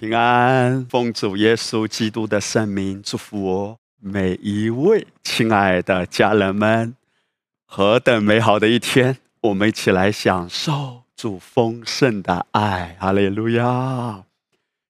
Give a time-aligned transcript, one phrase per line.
[0.00, 6.94] 平安，奉主耶稣基督的圣名祝福我每一位亲爱的家人们。
[7.66, 9.18] 何等美好的一天！
[9.40, 14.22] 我们一起来享受主丰盛的爱，哈利路亚！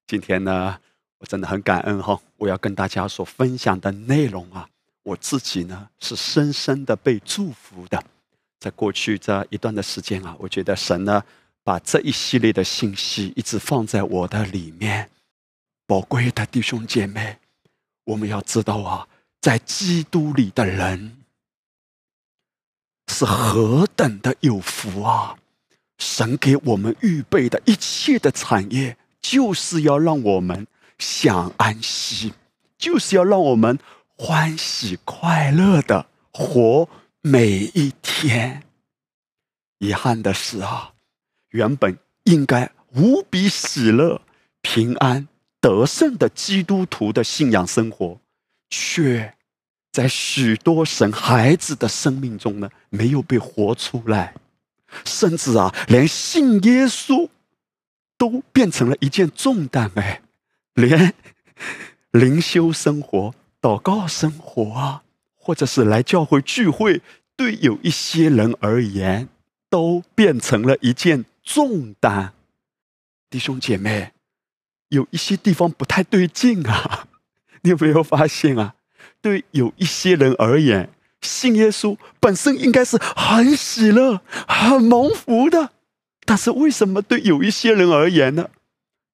[0.05, 0.77] 今天呢，
[1.17, 2.19] 我真的很感恩哈！
[2.37, 4.69] 我要跟大家所分享的内容啊，
[5.01, 7.99] 我自己呢是深深的被祝福的。
[8.59, 11.23] 在过去这一段的时间啊，我觉得神呢。
[11.69, 15.11] 把这一系列的信息一直放在我的里面，
[15.85, 17.37] 宝贵的弟兄姐妹，
[18.05, 19.07] 我们要知道啊，
[19.39, 21.17] 在基督里的人
[23.09, 25.37] 是何等的有福啊！
[25.99, 30.65] 神给我们预备的一切的产业，就是要让我们
[30.97, 32.33] 享安息，
[32.79, 33.77] 就是要让我们
[34.17, 36.89] 欢喜快乐的活
[37.21, 38.63] 每一天。
[39.77, 40.93] 遗憾的是啊。
[41.49, 44.21] 原本应该无比喜乐、
[44.61, 45.27] 平安、
[45.59, 48.19] 得胜的基督徒的信仰生活，
[48.69, 49.33] 却
[49.91, 54.35] 在许多神孩子的生命中呢，没有被活出来，
[55.05, 57.29] 甚至啊，连信耶稣
[58.17, 60.21] 都变成了一件重担哎，
[60.73, 61.13] 连
[62.11, 65.03] 灵修生活、祷告生活啊，
[65.35, 67.01] 或者是来教会聚会，
[67.35, 69.27] 对有一些人而言，
[69.69, 71.25] 都变成了一件。
[71.51, 72.33] 重担，
[73.27, 74.11] 弟兄姐妹，
[74.89, 77.07] 有一些地方不太对劲啊！
[77.61, 78.75] 你有没有发现啊？
[79.19, 85.71] 对有一些人而言，信耶稣本身应该是很喜乐、很蒙福的，
[86.23, 88.51] 但是为什么对有一些人而言呢？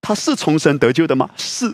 [0.01, 1.29] 他是从神得救的吗？
[1.37, 1.73] 是，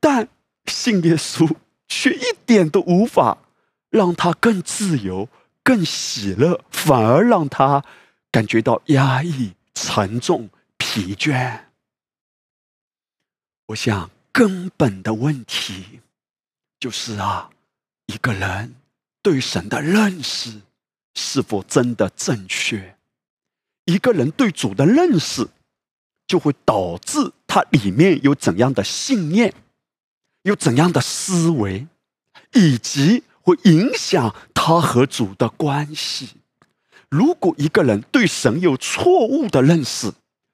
[0.00, 0.28] 但
[0.64, 1.54] 信耶稣
[1.86, 3.36] 却一点都无法
[3.90, 5.28] 让他更自由、
[5.62, 7.84] 更喜乐，反而让他。
[8.32, 10.48] 感觉到压抑、沉重、
[10.78, 11.66] 疲倦。
[13.66, 16.00] 我想根本的问题
[16.80, 17.50] 就是啊，
[18.06, 18.74] 一个人
[19.22, 20.62] 对神的认识
[21.14, 22.96] 是否真的正确？
[23.84, 25.46] 一个人对主的认识，
[26.26, 29.52] 就会导致他里面有怎样的信念，
[30.42, 31.86] 有怎样的思维，
[32.54, 36.41] 以及会影响他和主的关系。
[37.12, 40.10] 如果一个人对神有错误的认识、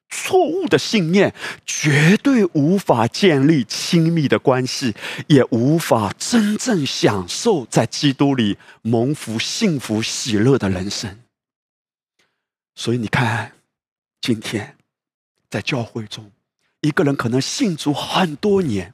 [0.08, 1.32] 错误的信念，
[1.64, 4.92] 绝对无法建立亲密的关系，
[5.28, 11.20] 也无法真正享受在基督里蒙福、幸福、喜乐的人生。
[12.74, 13.52] 所以你看，
[14.20, 14.76] 今天
[15.48, 16.28] 在教会中，
[16.80, 18.92] 一个人可能信主很多年，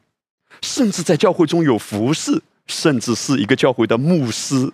[0.60, 4.70] 甚至在教会中有服侍，甚至是一个教会的牧师，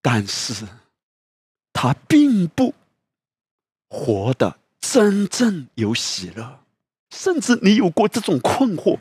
[0.00, 0.64] 但是。
[1.72, 2.74] 他并不
[3.88, 6.60] 活得真正有喜乐，
[7.10, 8.98] 甚至你有过这种困惑：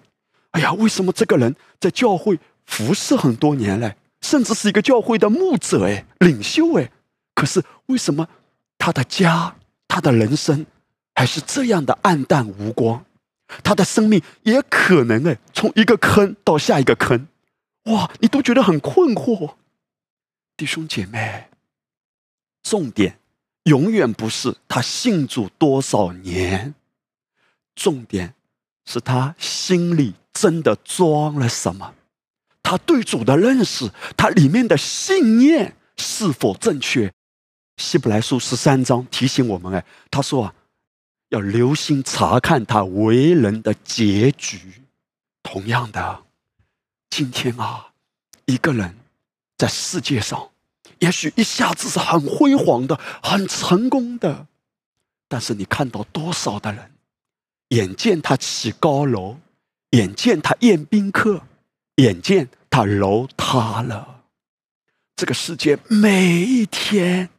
[0.52, 6.92] 哎呀，为什么这个人在教会服侍很多年嘞，甚至是一个教会的牧者哎，领袖哎，
[7.36, 8.28] 可是为什么
[8.78, 9.56] 他的家、
[9.88, 10.66] 他的人生
[11.16, 13.06] 还是这样的暗淡无光？
[13.64, 17.28] 他的生命也可能哎，从一个坑到下一个坑，
[17.86, 19.56] 哇，你都觉得很困惑，
[20.56, 21.51] 弟兄姐妹。
[22.64, 23.20] 重点
[23.64, 26.74] 永远不是他信主多少年，
[27.76, 28.34] 重点
[28.86, 31.94] 是他心里真的装了什么，
[32.64, 37.12] 他对主的认识，他里面的信念是否正确？
[37.78, 40.54] 希伯来书十三章提醒我们，哎，他说啊，
[41.30, 44.60] 要留心查看他为人的结局。
[45.42, 46.24] 同样的，
[47.10, 47.88] 今天啊，
[48.46, 48.96] 一个人
[49.58, 50.51] 在世界上。
[51.02, 54.48] 也许一下子是很辉煌的、很成功的，
[55.28, 56.92] 但是你看到多少的人，
[57.70, 59.38] 眼见他起高楼，
[59.92, 61.42] 眼见他宴宾客，
[61.96, 64.26] 眼见他楼塌了，
[65.16, 67.30] 这个世界每一天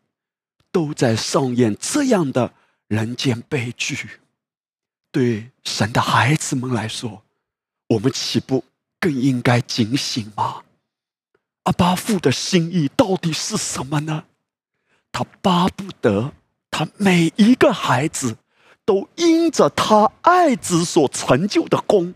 [0.73, 2.53] 都在上演这样的
[2.89, 4.19] 人间悲剧。
[5.13, 7.23] 对神的孩子们来说，
[7.87, 8.65] 我们岂不
[8.99, 10.63] 更应该警醒吗？
[11.65, 14.25] 阿巴父的心意到底是什么呢？
[15.13, 16.33] 他巴不得
[16.71, 18.37] 他每一个孩子
[18.85, 22.15] 都因着他爱子所成就的功，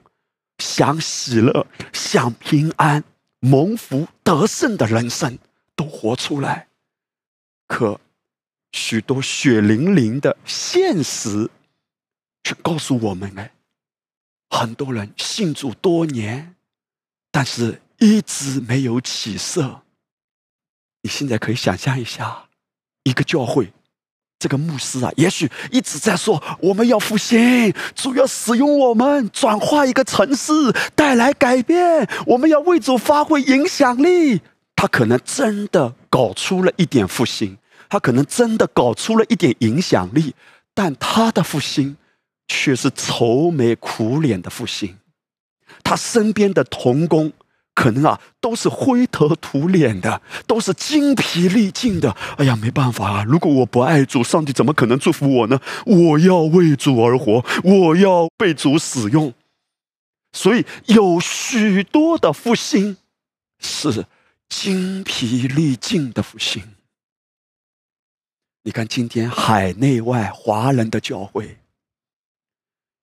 [0.59, 3.05] 享喜乐、享平安、
[3.39, 5.39] 蒙福、得胜的人生
[5.77, 6.67] 都活出来。
[7.69, 8.01] 可
[8.73, 11.49] 许多血淋淋的现实
[12.43, 13.53] 却告诉我们：哎，
[14.51, 16.57] 很多人信主多年，
[17.31, 17.81] 但是。
[17.99, 19.83] 一直没有起色。
[21.03, 22.49] 你现在可以想象一下，
[23.05, 23.73] 一个教会
[24.39, 30.53] 这个牧师啊，也许一直在说我们要复兴，主要使用我们转化一个城市，
[30.95, 32.09] 带来改变。
[32.27, 34.41] 我们要为主发挥影响力。
[34.75, 37.57] 他可能真的搞出了一点复兴，
[37.89, 40.35] 他可能真的搞出了一点影响力，
[40.75, 41.97] 但他的复兴
[42.49, 44.99] 却是愁眉苦脸的复兴。
[45.83, 47.33] 他身边的童工。
[47.77, 52.11] 可能啊，都是灰头土脸的，都是精疲力尽的。
[52.39, 53.25] 哎呀，没办法啊！
[53.25, 55.61] 如果我不爱主，上帝怎么可能祝福我呢？
[55.85, 59.35] 我要为主而活，我要被主使用。
[60.33, 62.97] 所以有许多的复兴
[63.59, 64.07] 是
[64.49, 66.63] 精疲力尽的复兴。
[68.63, 71.59] 你看，今天海内外华人的教会，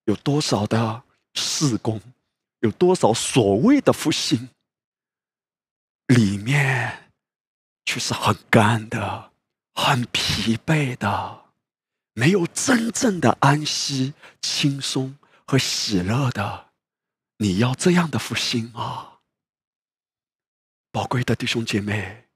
[0.06, 1.02] 有多少的
[1.34, 2.00] 事工，
[2.58, 4.48] 有多少所谓的复兴？
[6.06, 7.10] 里面
[7.86, 9.32] 却是很干的、
[9.74, 11.44] 很疲惫的，
[12.12, 14.12] 没有真正的安息、
[14.42, 15.16] 轻松
[15.46, 16.66] 和喜乐的。
[17.38, 19.12] 你要这样的复兴吗？
[20.92, 22.26] 宝贵的弟兄姐妹，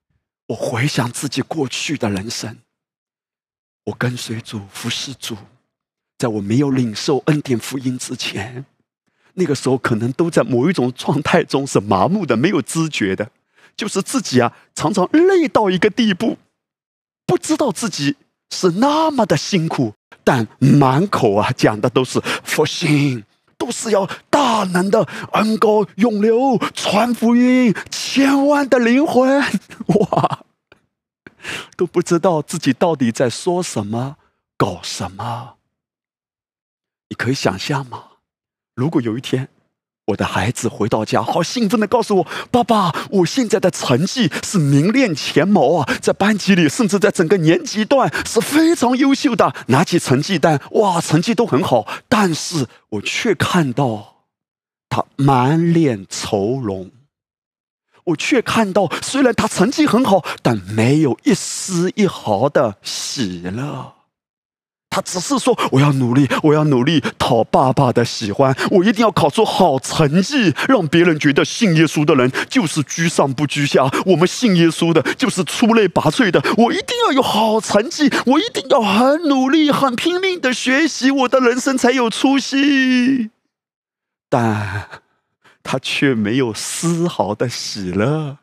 [0.46, 2.58] 我回想自己过去的人生，
[3.84, 5.36] 我跟随主、服侍主，
[6.16, 8.64] 在我没有领受恩典福音之前，
[9.34, 13.30] 那个时候可能都在某一种状态中是麻木的、没有知觉的。
[13.78, 16.36] 就是自己啊，常常累到一个地步，
[17.24, 18.16] 不知道自己
[18.50, 19.94] 是那么的辛苦，
[20.24, 23.24] 但满口啊讲的都是复兴，
[23.56, 25.04] 都是要大能的
[25.34, 29.40] 恩高永流传福音，千万的灵魂，
[30.10, 30.40] 哇，
[31.76, 34.16] 都不知道自己到底在说什么，
[34.56, 35.54] 搞什么。
[37.10, 38.04] 你可以想象吗？
[38.74, 39.48] 如果有一天。
[40.08, 49.54] 我的孩子回到家，好兴奋的告诉我：“爸爸，我现在的成绩是名列前茅啊，在班级里，甚至在整个年级段是非常优秀的。
[49.66, 54.24] 拿起成绩单，哇，成绩都很好，但是我却看到
[54.88, 56.90] 他满脸愁容。
[58.04, 63.92] 我却看到，虽然他成绩很好，但没有一丝一毫的喜乐。”
[64.98, 73.88] 他只是说：“我要努力，我要努力讨爸爸的喜欢，我一定要考出好成绩，让别人觉得信耶稣的人就是居上不居下。
[74.04, 76.42] 我们信耶稣的，就是出类拔萃的。
[76.56, 83.30] 我一定要有好成绩，我一定要很努力、很拼命的学习，我的人生才有出息。”
[84.28, 84.88] 但
[85.62, 88.38] 他却没有丝毫的喜乐。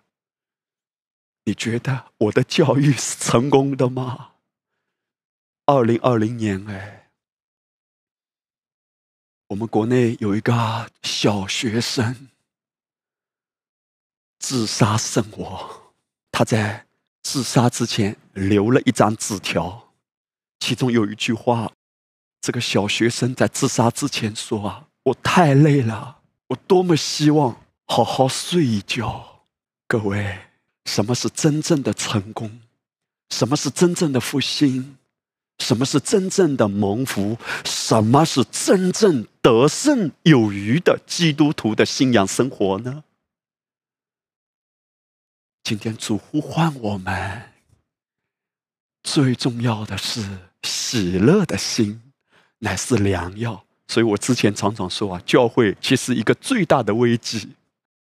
[1.44, 4.30] 你觉得我的教育是成功的吗？
[5.68, 7.10] 二零二零年，哎，
[9.48, 12.30] 我们国内有一个小学生
[14.38, 15.94] 自杀身亡。
[16.32, 16.86] 他在
[17.24, 19.92] 自杀之前留了一张纸条，
[20.60, 21.72] 其中有一句话：
[22.42, 29.42] 这个小学生在自杀之前说啊，我太累了，我多么希望好好睡一觉。
[29.88, 30.42] 各位，
[30.86, 32.62] 什么是真正的成功？
[33.32, 35.00] 什么是真正的复兴？
[35.60, 37.38] 什么是真正的蒙福？
[37.64, 43.04] 什么是真正得胜有余的基督徒的信仰生活呢？
[45.64, 47.54] 今天主呼唤我们，
[49.02, 50.22] 最重要的是
[50.64, 52.02] 喜乐的心
[52.60, 53.66] 乃是良药。
[53.88, 57.50] 所以我之前常常说啊，教会其实一个最大的危机，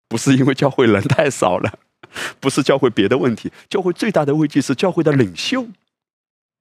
[0.09, 1.79] 不是因为教会人太少了，
[2.41, 5.69] 不是教会别的问题，教会最大的危机是教会的领袖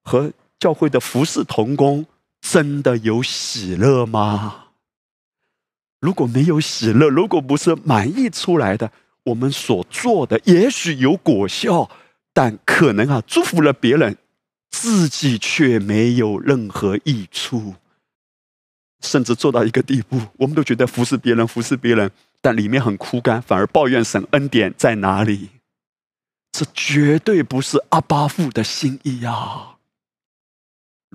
[0.04, 0.32] 和。
[0.60, 2.06] 教会的服侍同工
[2.42, 4.66] 真的有喜乐吗？
[6.00, 8.92] 如果没有喜乐，如果不是满意出来的，
[9.24, 11.90] 我们所做的也许有果效，
[12.34, 14.18] 但可能啊祝福了别人，
[14.70, 17.76] 自己却没有任何益处，
[19.02, 25.50] 甚至做到一个地步，我们都觉得服侍别人，服侍别人，但里面很枯干，反而抱怨神恩典在哪里？
[26.52, 29.75] 这绝对不是阿巴父的心意呀！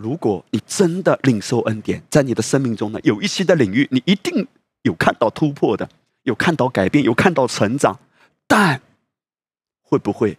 [0.03, 4.47] 如果你真的领受恩典，在你的生命中呢，有一些的领域，你一定
[4.83, 5.87] 有看到突破的，
[6.23, 7.99] 有看到改变，有看到成长，
[8.47, 8.81] 但
[9.83, 10.39] 会不会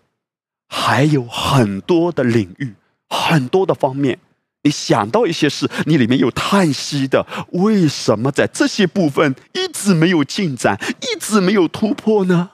[0.68, 2.74] 还有很多的领域，
[3.08, 4.18] 很多的方面，
[4.64, 12.52] 你想到一些事，你里面有叹息的，为什么在这些部分一直没有进展，一直没有突破呢？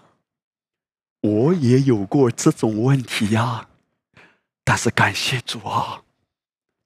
[1.21, 3.69] 我也有过这种问题呀，
[4.65, 6.01] 但是感谢主啊。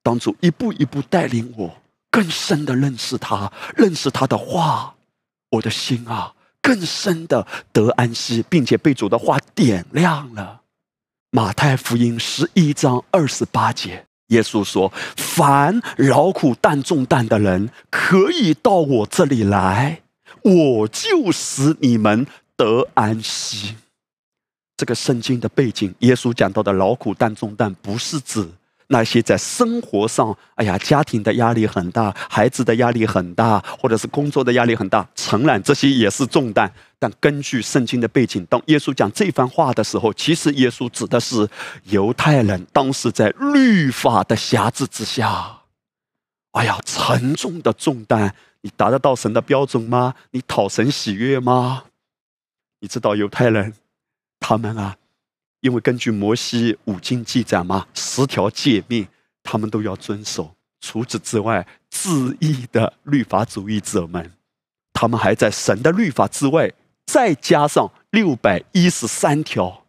[0.04, 1.78] 当主一步一步带领我
[2.10, 4.96] 更深的认识他，认识他的话，
[5.52, 10.62] 我的心啊更深的得安息，并且被主的话点亮了。
[11.30, 20.02] 马太福音十一章二十八节，耶稣说：“凡劳苦担重担的人，可以到我这里来，
[20.44, 22.28] 我就使你们
[22.58, 23.76] 得安息。”
[24.76, 28.50] 这个圣经的背景，耶稣讲到的劳苦担重担，不是指。
[28.94, 36.70] 那些在生活上，哎呀，家庭的压力很大，孩子的压力很大，或者是工作的压力很大，承揽这些也是重担。
[37.00, 41.48] 但根据圣经的背景，当耶稣讲这番话的时候，其实耶稣指的是
[41.86, 45.62] 犹太人当时在律法的辖制之下，
[46.52, 50.16] 哎呀，沉重的重担，你达得到神的标准吗？
[50.32, 51.86] 你讨神喜悦吗？
[52.82, 53.74] 你知道犹太人，
[54.42, 54.98] 他们啊。
[55.62, 59.08] 因为根据摩西五经记载嘛，十条诫命
[59.42, 60.54] 他们都要遵守。
[60.80, 64.32] 除此之外，自义的律法主义者们，
[64.92, 66.72] 他们还在神的律法之外
[67.06, 69.86] 再加上六百一十三条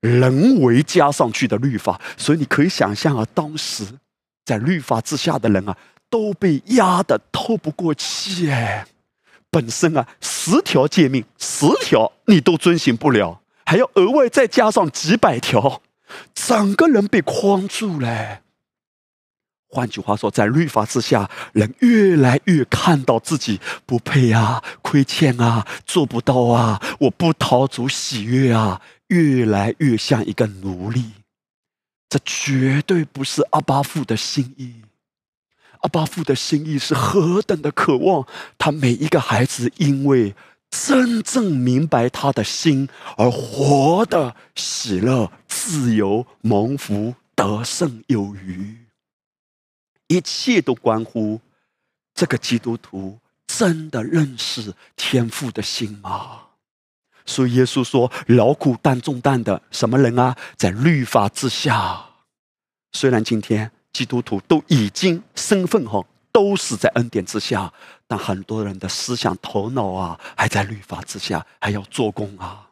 [0.00, 2.00] 人为加上去的律法。
[2.16, 3.84] 所以你可以想象啊，当时
[4.44, 5.76] 在律法之下的人啊，
[6.08, 8.86] 都被压得透不过气哎。
[9.50, 13.40] 本身啊，十条诫命，十条你都遵循不了。
[13.66, 15.82] 还要额外再加上几百条，
[16.32, 18.42] 整个人被框住了。
[19.68, 31.10] 换句话说，在律法之下，人越来越看到自己不配啊、亏欠啊、做不到啊，我不讨主喜悦啊，越来越像一个奴隶。
[32.08, 34.82] 这绝对不是阿巴父的心意。
[35.80, 40.36] 阿巴父的心意是何等的渴望，他每一个孩子因为。
[40.70, 48.86] 真正明白他的心而活的喜乐、自由、蒙福、得胜有余，
[50.08, 51.40] 一切都关乎
[52.14, 56.42] 这个基督徒真的认识天父的心吗？
[57.24, 62.04] 所以耶稣说：“劳苦担重担的什么人啊，在律法之下。
[62.92, 66.04] 虽然今天基督徒都已经身份哈。”
[66.36, 67.72] 都是在恩典之下，
[68.06, 72.68] 但很多人的思想头脑啊，还在律法之下，还要做工啊。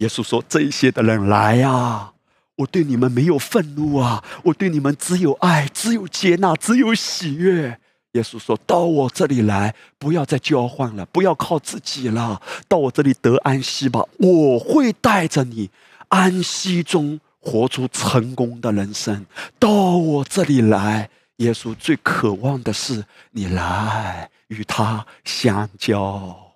[0.00, 2.12] 耶稣说：“这些的人来呀，
[2.56, 7.80] 我对你们没有愤怒啊，我对你们只有爱，只有接纳，只有喜悦。”
[8.12, 14.04] 耶稣说：“到我这里来，不要再交换了，不要靠自己了，到我这里得安息吧。
[14.18, 15.70] 我会带着你
[16.08, 19.24] 安息中活出成功的人生。
[19.58, 21.08] 到我这里来。”
[21.40, 26.52] 耶稣最渴望的是你来与他相交，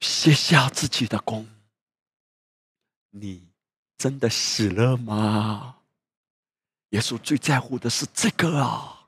[0.00, 1.48] 卸下自己的功。
[3.10, 3.44] 你
[3.96, 5.76] 真的死了吗？
[6.90, 9.06] 耶稣最在乎的是这个啊！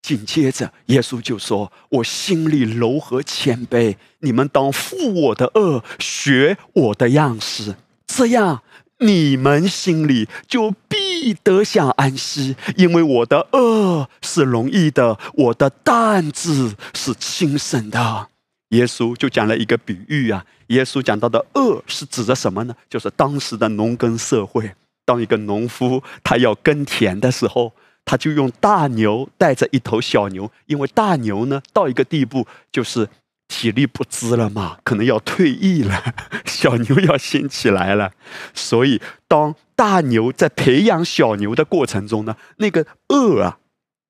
[0.00, 7.76] 紧接着，耶稣就说：“我心里柔和谦卑，你们当负我的恶，学我的样式，
[8.06, 8.62] 这样。”
[8.98, 11.03] 你们心里就必
[11.42, 18.28] 得享安息，因为我的恶是容易的，我的担子是轻省的。
[18.70, 22.74] 耶稣就讲了一个比喻啊，耶稣讲到的恶是指的什么呢？
[22.88, 27.72] 就是当时的农耕社会，当一个农夫他要耕田的时候，
[28.04, 33.08] 他就用大牛带着一头小牛，因为大牛呢到一个地步就是。
[33.56, 36.02] 体力不支了嘛，可能要退役了，
[36.44, 38.10] 小牛要先起来了，
[38.52, 43.58] 所以当大牛在培养小牛的过程中呢，那个恶啊，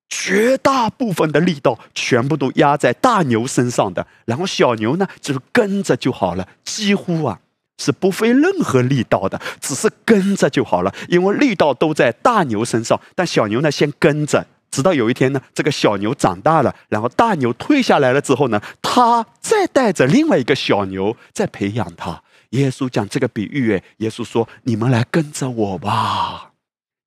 [0.09, 7.39] 绝大部分的力道全部都压在大牛身上的，然后小牛呢就跟着就好了，几乎啊
[7.77, 14.47] 是不费任何力道的，只是跟着就好了，因为力道都在大牛身上，但小牛呢先跟着。
[14.75, 22.21] 直到有一天呢，这个小牛长大了，然后大牛退下来了之后呢，他再带着另外一个小牛再培养它。
[22.49, 26.51] 耶稣讲这个比喻，哎，耶稣说：“你们来跟着我吧，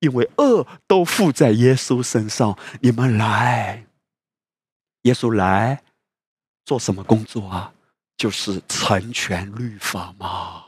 [0.01, 2.57] 因为恶都附在耶稣身上。
[2.81, 3.85] 你们来，
[5.03, 5.83] 耶稣来
[6.65, 7.73] 做什么工作啊？
[8.17, 10.65] 就是成全律法嘛。”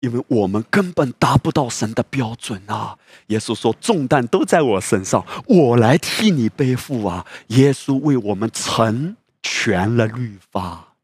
[0.00, 2.96] 因为我们根本达不到神的标准啊！
[3.26, 10.94] 耶稣说：“重担都在我身上，我来替你背负啊！”耶稣为我们成全了律法。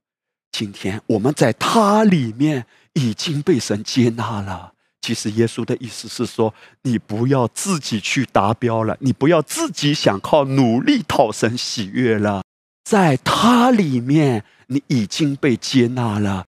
[0.51, 4.73] 今天我们在他里面已经被神接纳了。
[5.03, 12.43] 其实耶稣的意思是说：你不要自己去达标了，你不要自己想靠努力讨神喜悦了，
[12.83, 16.47] 在他里面你已经被接纳了。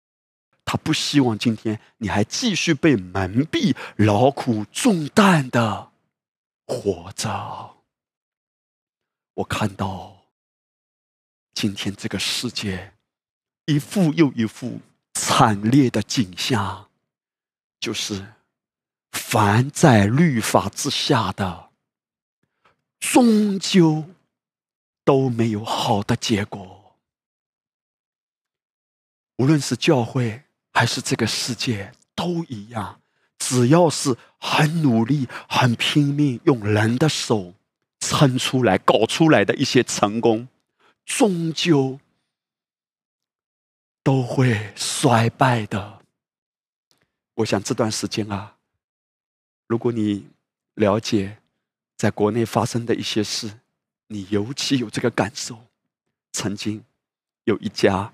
[0.66, 5.92] 他不希望今天你还继续被蒙蔽、劳苦重担的
[6.66, 7.76] 活着。
[9.35, 10.26] 我看到
[11.54, 12.94] 今天这个世界
[13.66, 14.80] 一幅又一幅
[15.14, 16.90] 惨烈的景象，
[17.78, 18.35] 就是
[19.12, 21.70] 凡在律法之下的
[22.99, 24.04] 终究
[25.04, 26.96] 都没有好的结果。
[29.37, 30.42] 无论是教会
[30.76, 33.00] 还是这个世界，都一样。
[33.38, 37.54] 只要是很努力、很拼命，用人的手
[38.00, 40.47] 撑出来、搞出来的一些成功，
[41.06, 41.99] 终究
[44.02, 46.02] 都会衰败的。
[47.37, 48.56] 我想这段时间啊，
[49.66, 50.28] 如果你
[50.75, 51.38] 了解
[51.97, 53.50] 在国内发生的一些事，
[54.09, 55.59] 你尤其有这个感受。
[56.35, 56.85] 曾经
[57.45, 58.12] 有一家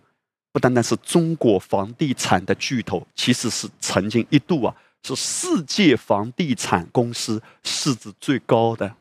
[0.53, 4.77] 不单单是中国房地产的巨头，其实是曾经一度啊。
[5.05, 8.95] 是世界房地产公司市值最高的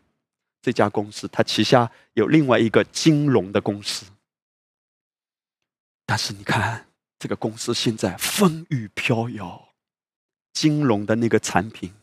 [0.60, 4.08] 这家公司，它旗下有另外一个金融的公司。
[6.08, 6.88] 但是你看，
[7.20, 9.70] 这个公司现在风雨飘摇，
[10.54, 11.94] 金融的那个产品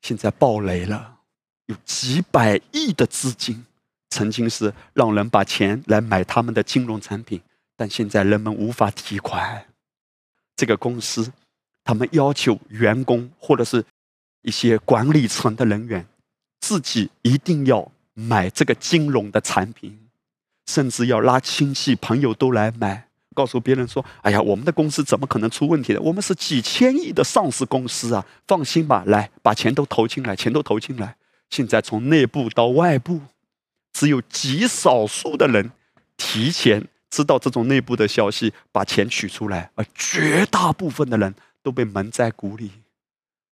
[0.00, 1.18] 现在爆雷了，
[1.66, 3.66] 有几百亿的资金，
[4.08, 7.42] 曾经是让人把钱来买他们的金融产品，
[7.76, 9.66] 但现在人们无法提款。
[10.56, 11.32] 这个公司。
[11.84, 13.84] 他们要求员工或者是
[14.42, 16.06] 一些管理层的人员，
[16.60, 19.98] 自己一定要买这个金融的产品，
[20.66, 26.00] 甚至要拉亲戚朋友都来买，告诉别人说：“哎呀，我们的公司怎么可能出问题的？
[26.00, 28.24] 我们是几千亿的上市公司啊！
[28.46, 31.16] 放心吧，来把钱都投进来，钱都投进来。”
[31.50, 33.20] 现在从内部到外部，
[33.92, 35.72] 只有极少数的人
[36.16, 41.32] 提前知道这种内部的消息，把钱取出来，而绝大部分的人。
[41.64, 42.72] 都被蒙在鼓里，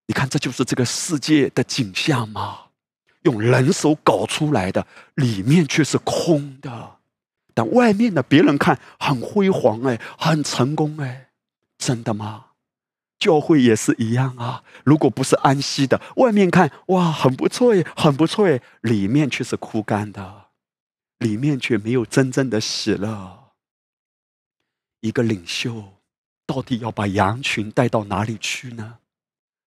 [0.09, 2.59] 你看，这就是这个世界的景象吗？
[3.23, 6.97] 用人手搞出来的，里面却是空的。
[7.55, 11.29] 但外面的别人看很辉煌，哎，很成功，哎，
[11.79, 12.47] 真的吗？
[13.21, 14.65] 教会也是一样啊。
[14.83, 20.47] 如果不是安息的，外面看哇，很不错，哎，很不错，哎，里面却是枯干的，
[21.19, 23.40] 里面却没有真正的喜乐。
[25.01, 25.95] 一个领袖。
[26.47, 28.99] 到底要把羊群带到哪里去呢？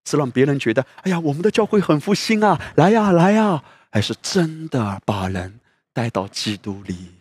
[0.05, 5.61] 是让别人觉得，哎呀，我们的教会很复兴啊，来呀，来呀，还是真的把人
[5.93, 7.11] 带到基督里？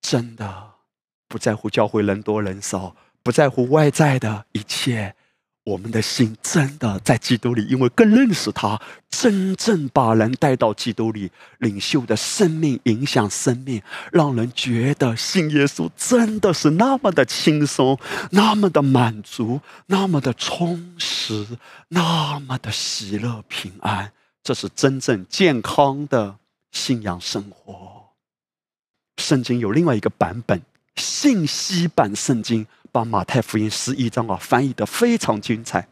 [0.00, 0.70] 真的
[1.28, 5.14] 不在乎教会人多人少，不在乎外在的一切。
[5.66, 17.98] 我们的心真的在基督里，因为更认识他，真正把人带到基督里，领袖的生命影响生命，让人觉得信耶稣真的是那么的轻松，
[18.30, 21.44] 那么的满足，那么的充实，
[21.88, 24.12] 那么的喜乐平安。
[24.44, 26.36] 这是真正健康的
[26.70, 28.04] 信仰生活。
[29.16, 30.62] 圣经有另外一个版本，
[30.94, 32.64] 信息版圣经。
[32.96, 35.86] 把马太福音十一章啊翻译的非常精彩。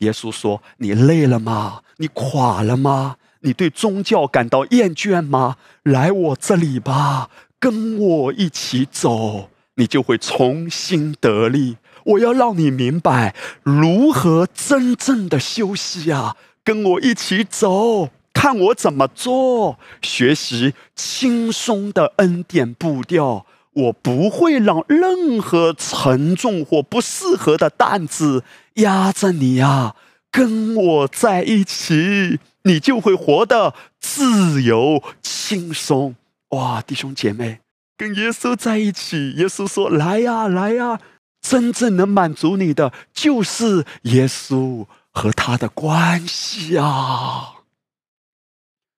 [0.00, 1.80] 耶稣说：“你累了吗？
[1.96, 3.16] 你垮了吗？
[3.40, 5.56] 你对宗教感到厌倦吗？
[5.84, 11.78] 来我这里吧，跟我一起走，你就会重新得力。
[12.04, 16.36] 我要让你明白如何真正的休息啊！
[16.62, 29.96] 跟我一起走，看我怎么做，学习轻松的恩典步调。”我不会让任何沉重或不适合的担子压着你啊！
[30.30, 36.14] 跟我在一起，你就会活得自由轻松。
[36.50, 37.60] 哇，弟兄姐妹，
[37.96, 41.00] 跟耶稣在一起，耶稣说：“来呀，来呀！”
[41.40, 47.54] 真正能满足你的，就是耶稣和他的关系啊！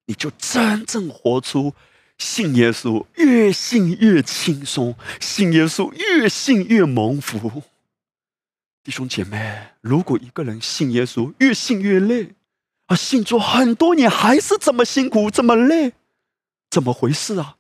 [0.06, 1.74] 你就真正活出。
[2.18, 7.62] 信耶稣越信越轻松，信耶稣越信越蒙福。
[8.82, 12.34] 弟兄姐妹，如果一个人信耶稣越信越累，
[12.86, 15.92] 啊，信主很多年还是这么辛苦这么累，
[16.70, 17.56] 怎么回事啊？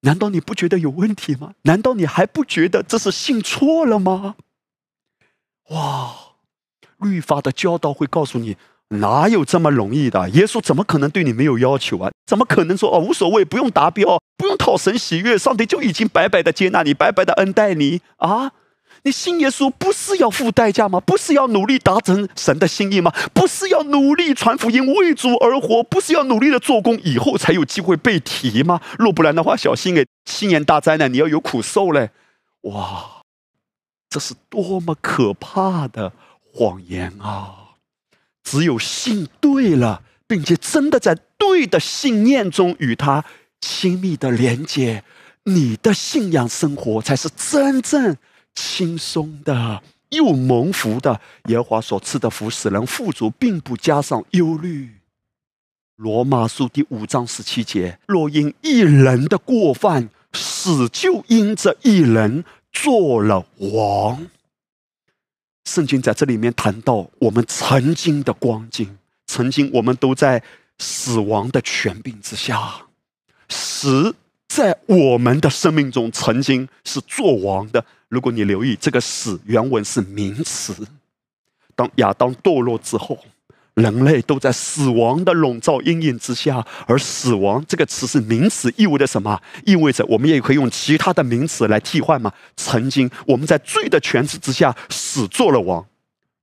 [0.00, 1.54] 难道你不觉得有问题吗？
[1.62, 4.36] 难道你还不觉得这是信错了吗？
[5.68, 6.16] 哇，
[6.98, 8.56] 律法的教导会告诉你。
[8.90, 10.28] 哪有这么容易的？
[10.30, 12.10] 耶稣怎么可能对你没有要求啊？
[12.26, 18.52] 怎么可能说哦无所谓，不用达标，不用讨神喜悦，上帝就已经白白的接纳你，白白的恩待你啊？
[19.02, 21.00] 你信耶稣不是要付代价吗？
[21.00, 23.12] 不是要努力达成神的心意吗？
[23.32, 25.82] 不是要努力传福音为主而活？
[25.84, 28.80] 不是要努力的做工，以后才有机会被提吗？
[28.98, 32.10] 若不然的话，小心哎，七年大灾难你要有苦受嘞！
[32.62, 33.22] 哇，
[34.10, 36.12] 这是多么可怕的
[36.52, 37.59] 谎言啊！
[38.50, 43.24] 只有信对了，并且真的在对的信念中与他
[43.60, 45.04] 亲密的连接，
[45.44, 48.16] 你的信仰生活才是真正
[48.56, 51.20] 轻松的、又蒙福的。
[51.46, 54.96] 耶和华所赐的福使人富足，并不加上忧虑。
[55.94, 64.26] 罗马书第五章十七节：若因一人的过犯，死就因着一人做了王。
[65.70, 70.42] 圣经在这里面谈到我们曾经的光景，曾经我们都在
[70.78, 72.88] 死亡的权柄之下，
[73.48, 74.12] 死
[74.48, 77.84] 在我们的生命中曾经是做王的。
[78.08, 80.74] 如果你留意这个“死”原文是名词，
[81.76, 83.16] 当亚当堕落之后。
[83.74, 89.40] 人类都在死亡的笼罩阴影之下，而死亡这个词是名词，意味着什么？
[89.64, 92.32] 意味着我们也可以用其他的名词来替换吗？
[92.56, 95.86] 曾经我们在罪的权势之下，死做了王。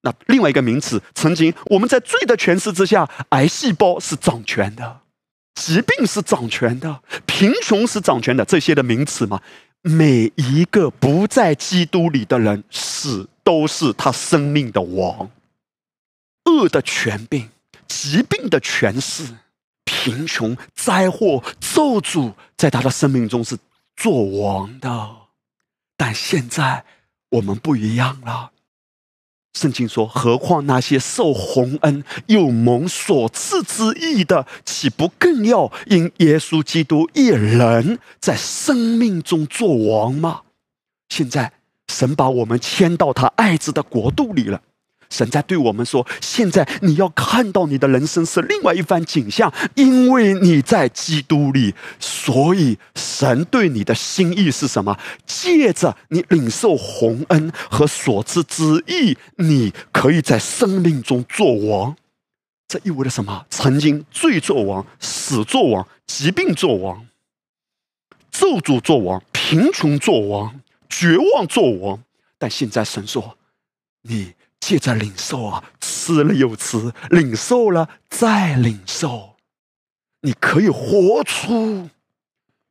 [0.02, 5.02] 那另外一个名词，曾经我们在罪的权势之下，癌细胞是掌权的，
[5.56, 9.42] 疾病是掌权的，贫穷是掌权的，这些的名词嘛。
[9.82, 15.30] 每一个不在基督里的人，死都是他生命的王。
[16.48, 17.50] 恶的权柄、
[17.88, 19.38] 疾病的权势、
[19.84, 23.58] 贫穷、灾祸、咒诅，在他的生命中是
[23.96, 25.16] 做王的。
[25.96, 26.86] 但现在
[27.30, 28.52] 我们不一样了。
[29.54, 40.44] 圣经说：“何况那些受洪恩、又蒙所赐之意的，岂不更要因耶稣基督一人在生命中做王吗？”
[41.10, 41.54] 现在，
[41.88, 44.62] 神把我们迁到他爱子的国度里了。
[45.10, 55.00] 神在对我们说：“现在你要看到你的人生是另外一番景象，因为你在基督里，所以神对你的心意是什么？
[55.26, 61.96] 借着你领受洪恩和所赐之意，你可以在生命中做王。
[62.68, 63.46] 这意味着什么？
[63.50, 67.08] 曾经罪作王、死作王、疾病作王、
[68.30, 72.04] 咒诅作王、贫穷作王、绝望作王，
[72.38, 73.38] 但现在神说，
[74.02, 79.36] 你。”借着领受啊，吃了又吃，领受了再领受，
[80.22, 81.90] 你可以活出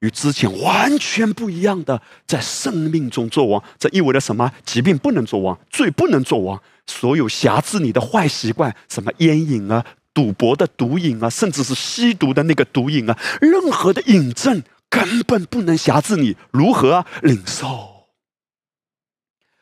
[0.00, 3.62] 与之前完全不一样的在生命中做王。
[3.78, 4.52] 这意味着什么？
[4.64, 16.36] 疾病不能做王，罪不能做王，所有辖制你的坏习惯，什么烟瘾啊、赌博的毒瘾啊，甚至是吸毒的那个毒瘾啊，任何的瘾症根本不能辖制你。
[16.50, 18.08] 如何领受？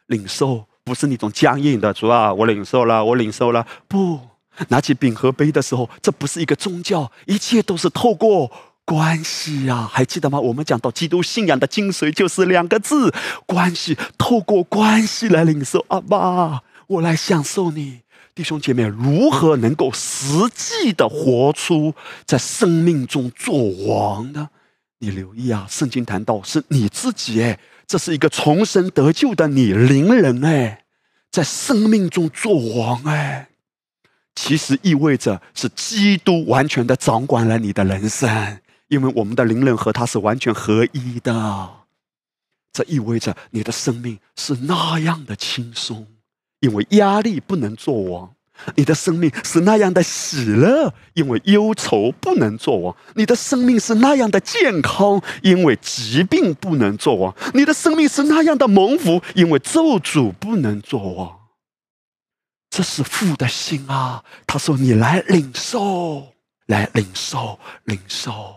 [0.07, 0.67] 领受。
[0.85, 2.33] 不是那种僵硬的主啊！
[2.33, 3.67] 我领受了，我领受了。
[3.89, 4.21] 不，
[4.69, 8.53] 拿起饼和杯的时候，这不是一个宗教，一切都是透过
[8.85, 9.89] 关系呀！
[9.91, 10.39] 还记得吗？
[10.39, 13.13] 我们讲到基督信仰的精髓就是两个字：
[13.47, 13.97] 关系。
[14.19, 18.01] 透过关系来领受，阿爸，我来享受你。
[18.35, 21.95] 弟兄姐妹，如何能够实际的活出
[22.27, 24.51] 在生命中做王呢？
[24.99, 27.59] 你留意啊，圣经谈到是你自己哎。
[27.87, 30.85] 这是一个重生得救的你灵人哎，
[31.31, 33.49] 在生命中做王哎，
[34.35, 41.71] 其实意味着是基督完全的掌管了你的人生，因为我们的灵人和他是完全合一的。
[42.73, 46.07] 这意味着你的生命是那样的轻松，
[46.61, 48.35] 因为压力不能做王。
[48.77, 61.41] 你的生命是那样的喜乐，因为忧愁不能做王；你的生命是那样的健康，因为疾病不能做王；你的生命是那样的蒙福，因为咒诅不能做王。
[62.71, 64.25] 这是父的心啊！
[64.47, 66.33] 他说：“你来领受，
[66.67, 68.55] 来领受，领受。”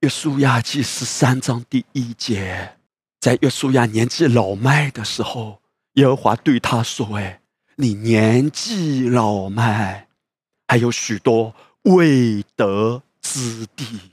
[0.00, 2.76] 约书亚记十三章第一节，
[3.20, 5.60] 在约书亚年纪老迈的时候，
[5.94, 7.40] 耶和华对他说：“哎。”
[7.76, 10.06] 你年纪老迈，
[10.68, 14.12] 还有许多未得之地，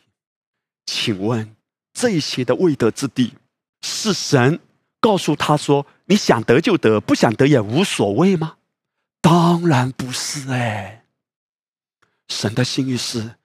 [0.86, 1.56] 请问
[1.93, 3.36] 这些的未得之地，
[3.82, 4.60] 是神
[5.00, 8.58] 告诉他说：“你想得就得，不想得也无所谓吗？”
[9.21, 11.06] 当然不是哎。
[12.28, 13.36] 神的心意是，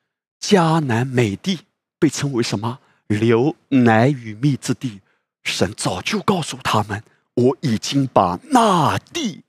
[0.40, 1.60] 迦南美地
[1.98, 2.78] 被称为什么？
[3.08, 5.00] 流奶与蜜之地。
[5.44, 9.42] 神早就告诉他们：“我已经把那地。”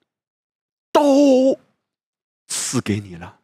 [0.91, 1.57] 都
[2.47, 3.39] 赐给你了，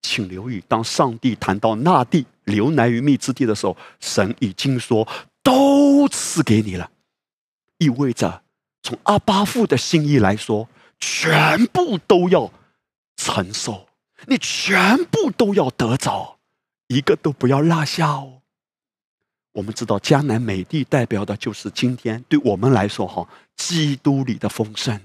[0.00, 5.06] 请留意，当上帝谈到那地流奶与蜜之地的时候，神已经说
[5.42, 6.90] 都赐给你了，
[7.78, 8.42] 意味着
[8.82, 12.50] 从阿巴父的心意来说，全部都要
[13.16, 13.88] 承受，
[14.26, 16.38] 你全部都要得着，
[16.88, 18.40] 一个都不要落下哦。
[19.52, 24.98] 我们知道江南美地代表的就是今天对我们来说，哈，基督里的丰盛。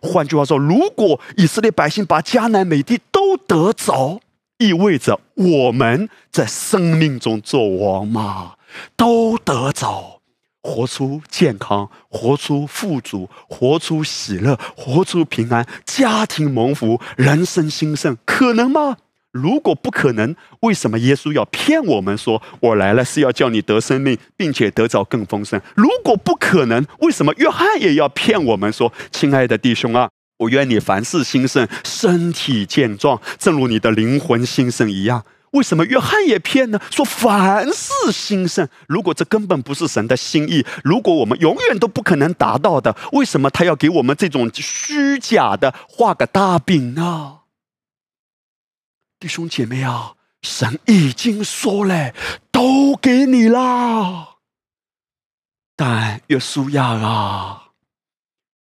[0.00, 4.20] 换句话说，如果以色列百姓把迦南美地都得着，
[4.58, 8.54] 意味着我们在生命中做王嘛，
[8.96, 10.20] 都得着，
[10.62, 18.98] 活出健康，活出富足，活出喜乐，活出平安，家庭蒙福，人生兴盛，可能吗？
[19.32, 25.60] 如果不可能，为什么耶稣要骗我们说“我来了是要叫你得生命，并且得着更丰盛”？
[25.76, 35.24] 如果不可能，为什么约翰也要骗我们说“亲爱的弟兄啊，我愿你凡事兴盛，身体健壮，正如你的灵魂兴盛一样”？
[35.52, 36.78] 为什么约翰也骗呢？
[36.90, 38.68] 说凡事兴盛。
[38.86, 47.37] 如果这根本不是神的心意，如果我们永远都不可能达到的，为什么他要给我们这种虚假的画个大饼呢？
[49.20, 52.14] 弟兄姐妹啊，神已经说了，
[52.52, 54.36] 都给你啦。
[55.74, 57.72] 但约书亚啊，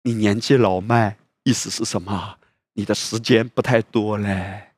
[0.03, 2.39] 你年纪老迈，意思是什么？
[2.75, 4.75] 你的时间不太多嘞，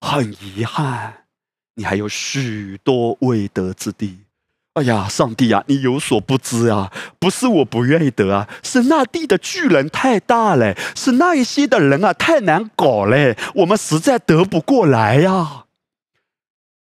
[0.00, 1.26] 很遗憾，
[1.74, 4.25] 你还有许多未得之地。
[4.76, 6.92] 哎呀，上帝呀，你有所不知啊！
[7.18, 15.64] 不是我不愿意得啊，是那地的巨人太大嘞，是那一些的人啊太难搞嘞，我们实在得不过来呀。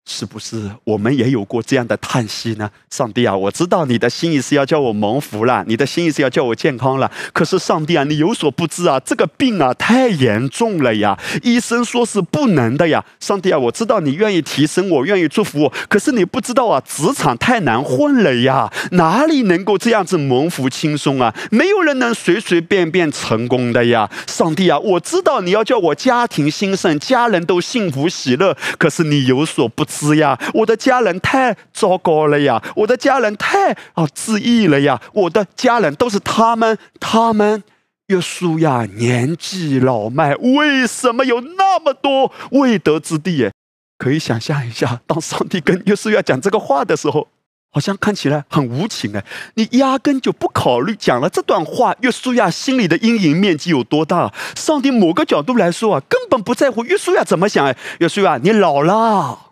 [0.07, 2.69] 是不是我们也有过这样的叹息呢？
[2.91, 7.11] 上帝啊，我知道你的心意是要叫我蒙福了，你的心意是要叫我健康了。
[7.33, 13.05] 可是上帝啊，你有所不知啊，这个病啊太严重了呀，医生说是不能的呀。
[13.21, 21.33] 上帝啊，我知道你愿意提升我，愿意祝福我，可是你不知道啊，职场太难混了呀，哪里能够这样子蒙福轻松啊？
[21.53, 24.11] 没有人能随随便便成功的呀。
[24.27, 32.63] 上帝啊，我知道你要叫我家庭兴盛，家人都幸福喜乐，可是你有所不是呀，我的家人太糟糕了呀！
[32.77, 35.01] 我的家人太啊自意了呀！
[35.13, 37.65] 我的家人都是他们，他们
[38.07, 43.51] 约书亚年纪老迈，为什么有那么多未得之地？
[43.99, 47.27] 可以想象一下，当上帝跟约书亚讲这个话的时候，
[47.73, 49.25] 好像看起来很无情哎！
[49.55, 54.33] 你压根就不考虑讲了这段话，约书亚心里的阴影面积有多大？
[54.57, 57.77] 上帝某个角度来说啊，根本不在乎约书亚怎么想哎！
[57.99, 59.50] 约书亚，你老了。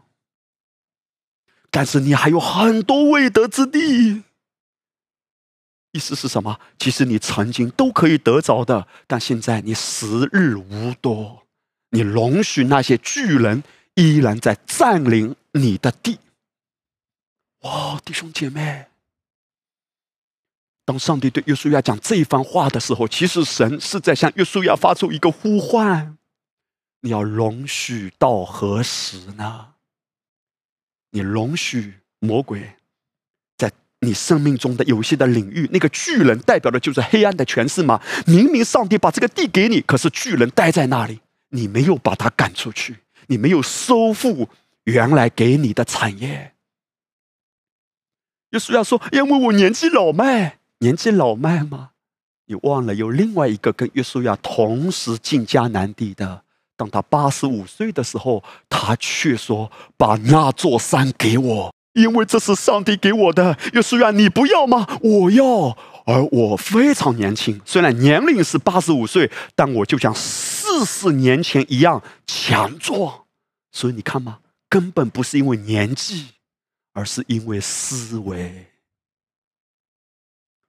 [1.79, 4.25] 但是你还有很多未得之地，
[5.93, 6.59] 意思是什么？
[6.77, 11.45] 其实你曾经都可以得着的，但现在你时日无多，
[11.91, 13.63] 你容许那些巨人
[13.95, 16.19] 依然在占领你的地。
[17.61, 18.87] 哇，弟兄姐妹，
[20.85, 26.19] 当上帝对约书亚讲这一番话的时候，其实神是在向约书亚发出一个呼唤：
[27.03, 29.75] 你要容许到何时呢？
[31.11, 32.75] 你容许魔鬼
[33.57, 38.01] 在你生命中的有些的领域，那个巨人代表的就是黑暗的权势吗？
[38.27, 44.49] 明明上帝把这个地给你，可是巨人待在那里，你没有把他赶出去，你没有收复
[44.85, 46.55] 原来给你的产业。
[48.51, 51.91] 耶稣要说：“因为我年纪老迈，年纪老迈吗？
[52.47, 56.45] 你忘了有另外一个跟约书亚同时进迦南地的。”
[56.79, 64.87] 当他八十五岁的时候，他却说：“把那座山给我，因为这是上帝给我的。”约书亚，你不要吗？
[65.03, 65.77] 我要。
[66.07, 73.25] 而我非常年轻，虽然年龄是八十五岁，但我就像四十年前一样强壮。
[73.73, 74.39] 所以你看嘛，
[74.71, 76.29] 根本不是因为年纪，
[76.95, 78.67] 而是因为思维。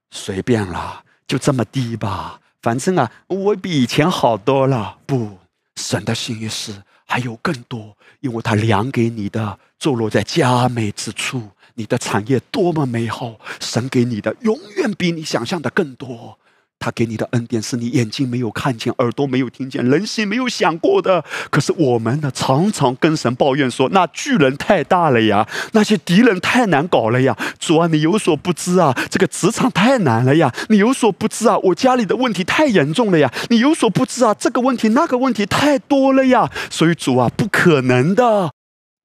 [0.10, 2.41] 随便啦，就这么低吧。
[2.63, 4.98] 反正啊，我比以前好多了。
[5.06, 5.38] 不。
[5.80, 6.74] 神的心意是
[7.06, 16.38] 还有更多，因为他量给你的坐落在佳美之处，你的产业多么美好，神给你的永远比你想象的更多。
[16.80, 21.24] 他给你的恩典是你眼睛没有看见，耳朵没有听见，人心没有想过的。
[21.52, 30.54] 可是我们呢，常常跟神抱怨说：“那巨人太大了呀，那些敌人太难搞了呀。”主啊，你有所不知啊，这个职场太难了呀！
[30.70, 33.30] 你有所不知啊，我家里的问题太严重了呀！
[33.50, 36.50] 你有所不知啊，这个问题那个问题太多了呀！
[36.70, 38.52] 所以主啊，不可能的，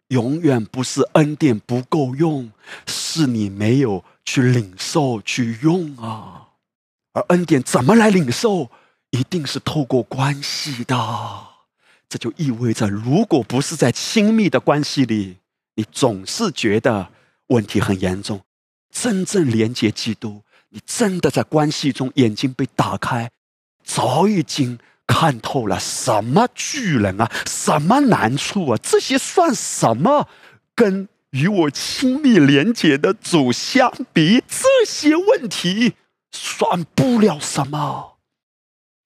[0.08, 2.52] 永远不是恩典不够用，
[2.86, 6.43] 是你没有去领受去用啊。
[7.14, 8.70] 而恩典怎么来领受？
[9.10, 10.96] 一定是透过关系的。
[12.08, 15.38] 这就意味着，如果不是在亲密的关系里，
[15.76, 17.08] 你总是觉得
[17.46, 18.40] 问题很严重。
[18.90, 23.30] 真正连接基督，你真的在关系中眼睛被打开，
[23.84, 30.28] 早已经看透了什么巨人啊，什么难处啊，这些算什么？
[30.74, 35.94] 跟与我亲密连接的主相比，这些问题。
[36.34, 38.16] 算不了什么。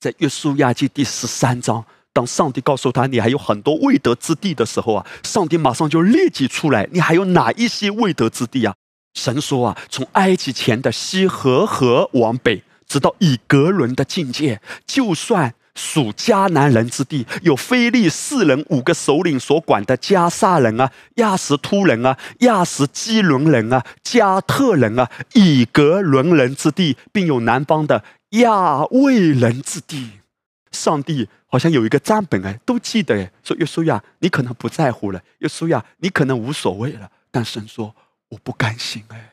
[0.00, 8.74] 在约书亚记第十三章，当上帝告诉他你还有很多未得之地的时候啊，上帝马上就列举出来，你还有哪一些未得之地啊？
[9.14, 30.10] 神说啊，从埃及前的西河河往北，直到以格伦的境界，就算属迦南人之地，有非利士人五个首领所管的加萨人啊、亚什突人啊、亚什基伦人啊、加特人啊、以格伦人之地，并有南方的亚卫人之地。
[30.72, 37.94] 上帝好像有一个账本哎，都记得哎，说约书亚，你可能不在乎了，约书亚，你可能无所谓了，但神说
[38.28, 39.32] 我不甘心哎，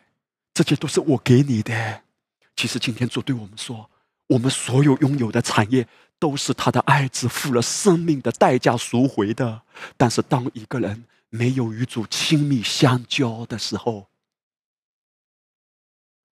[0.54, 2.02] 这些都是我给你的。
[2.56, 3.90] 其实今天主对我们说，
[4.28, 5.86] 我们所有拥有的产业
[6.20, 9.62] 都是他的爱子付了生命的代价赎回的。
[9.98, 14.08] 但是当一个人没有与主亲密相交的时候，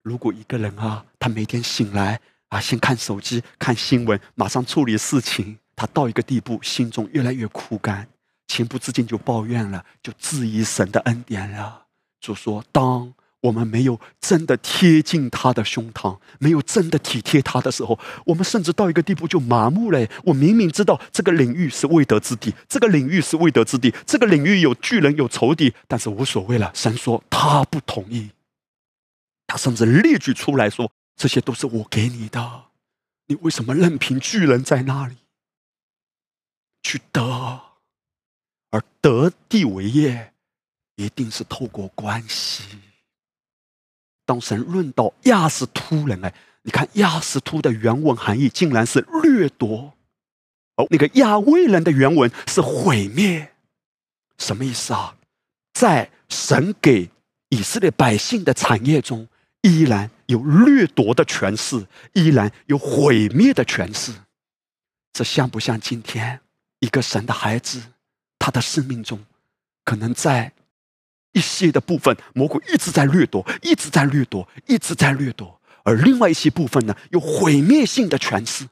[0.01, 2.19] 如果一个人啊，他每天醒来。
[2.49, 5.57] 啊，先看手机、看新闻，马上处理事情。
[5.75, 8.07] 他到一个地步，心中越来越枯干，
[8.45, 11.87] 情不自禁就抱怨了，就质疑神的恩典了。
[12.19, 13.11] 就说：当
[13.43, 20.07] 我们没有真的贴近他的胸膛，没有真的体贴他的时候，我们甚至到一个地步就麻木了。
[20.23, 26.71] 我明明知道这个领域是未得之地，这个领域是未得之地，这个领域有巨人有仇敌，但是无所谓了。
[26.73, 28.29] 神说他不同意，
[29.47, 30.91] 他甚至列举出来说。
[31.15, 32.63] 这些都是我给你的，
[33.27, 35.15] 你为什么任凭巨人在那里
[36.81, 37.61] 去得？
[38.71, 40.33] 而得地为业，
[40.95, 42.63] 一定是透过关系。
[44.25, 46.33] 当神论到亚斯突人，哎，
[46.63, 49.93] 你看亚斯突的原文含义竟然是掠夺，
[50.75, 53.51] 哦，那个亚威人的原文是毁灭，
[54.37, 55.15] 什么意思啊？
[55.73, 57.09] 在神给
[57.49, 59.27] 以色列百姓的产业中。
[59.65, 64.11] 依然有掠夺的权势，依然有毁灭的权势。
[65.13, 66.37] 这像不像今天
[66.79, 67.81] 一个神的孩子，
[68.37, 69.23] 他的生命中，
[69.85, 70.51] 可能在
[71.33, 78.67] 一些的部分，魔鬼一直在掠夺，一直在掠夺，一直在掠夺；而另外一些部分呢，有毁灭性的权势，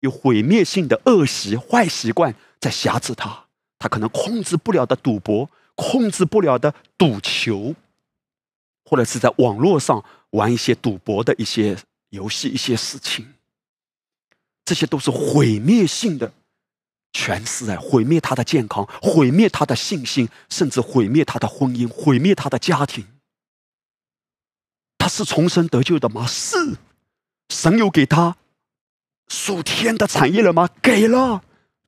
[0.00, 3.44] 有毁灭性的恶习、坏习惯在辖制他。
[3.78, 7.74] 他可能控制不了的赌博，控制不了的赌球，
[8.84, 10.04] 或者是在网络上。
[10.30, 11.78] 玩一些赌博的一些
[12.10, 13.26] 游戏，一些事情，
[14.66, 16.30] 这些都是毁灭性的
[17.12, 17.78] 权势啊！
[17.80, 23.06] 毁灭他的健康，毁灭他的信心，甚至毁灭他的婚姻，毁灭他的家庭。
[24.98, 26.26] 他是重生得救的吗？
[26.26, 26.76] 是。
[27.48, 28.36] 神有给他
[29.28, 30.68] 属天的产业了吗？
[30.82, 31.42] 给了，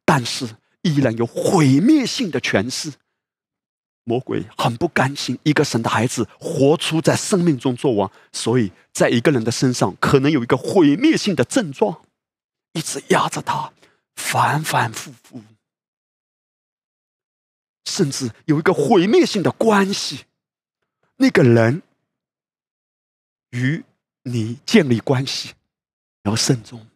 [0.04, 2.92] 但是依然有毁灭性的权势。
[4.04, 12.02] 魔鬼很不甘心一个神的孩子活出在生命中作王，所以在一个人的身上可能有一个毁灭性的症状，
[12.72, 13.72] 一直压着他，
[14.18, 15.42] 反反复复，
[17.86, 20.26] 甚至有一个毁灭性的关系。
[21.16, 21.82] 那个人
[23.50, 23.82] 与
[24.24, 25.54] 你建立关系，
[26.24, 26.86] 要慎重，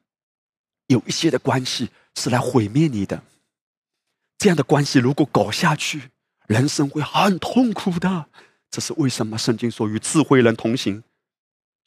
[0.88, 3.22] 有一些的关系是来毁灭你的。
[4.36, 6.10] 这样的关系如果搞下去。
[6.48, 8.26] 人生会很痛苦的，
[8.68, 9.38] 这是为什么？
[9.38, 11.02] 圣经说：“与智慧人同行，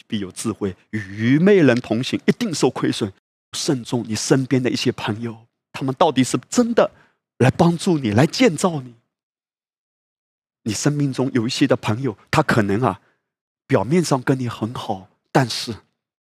[0.07, 3.11] 必有智慧；与愚昧人同行，一定受亏损。”
[3.55, 6.91] 慎重你身边的一些朋友，他们到底是真的
[7.39, 8.93] 来帮助你、来建造你？
[10.63, 12.99] 你生命中有一些的朋友，他可能啊，
[13.65, 15.71] 表面上跟你很好，但是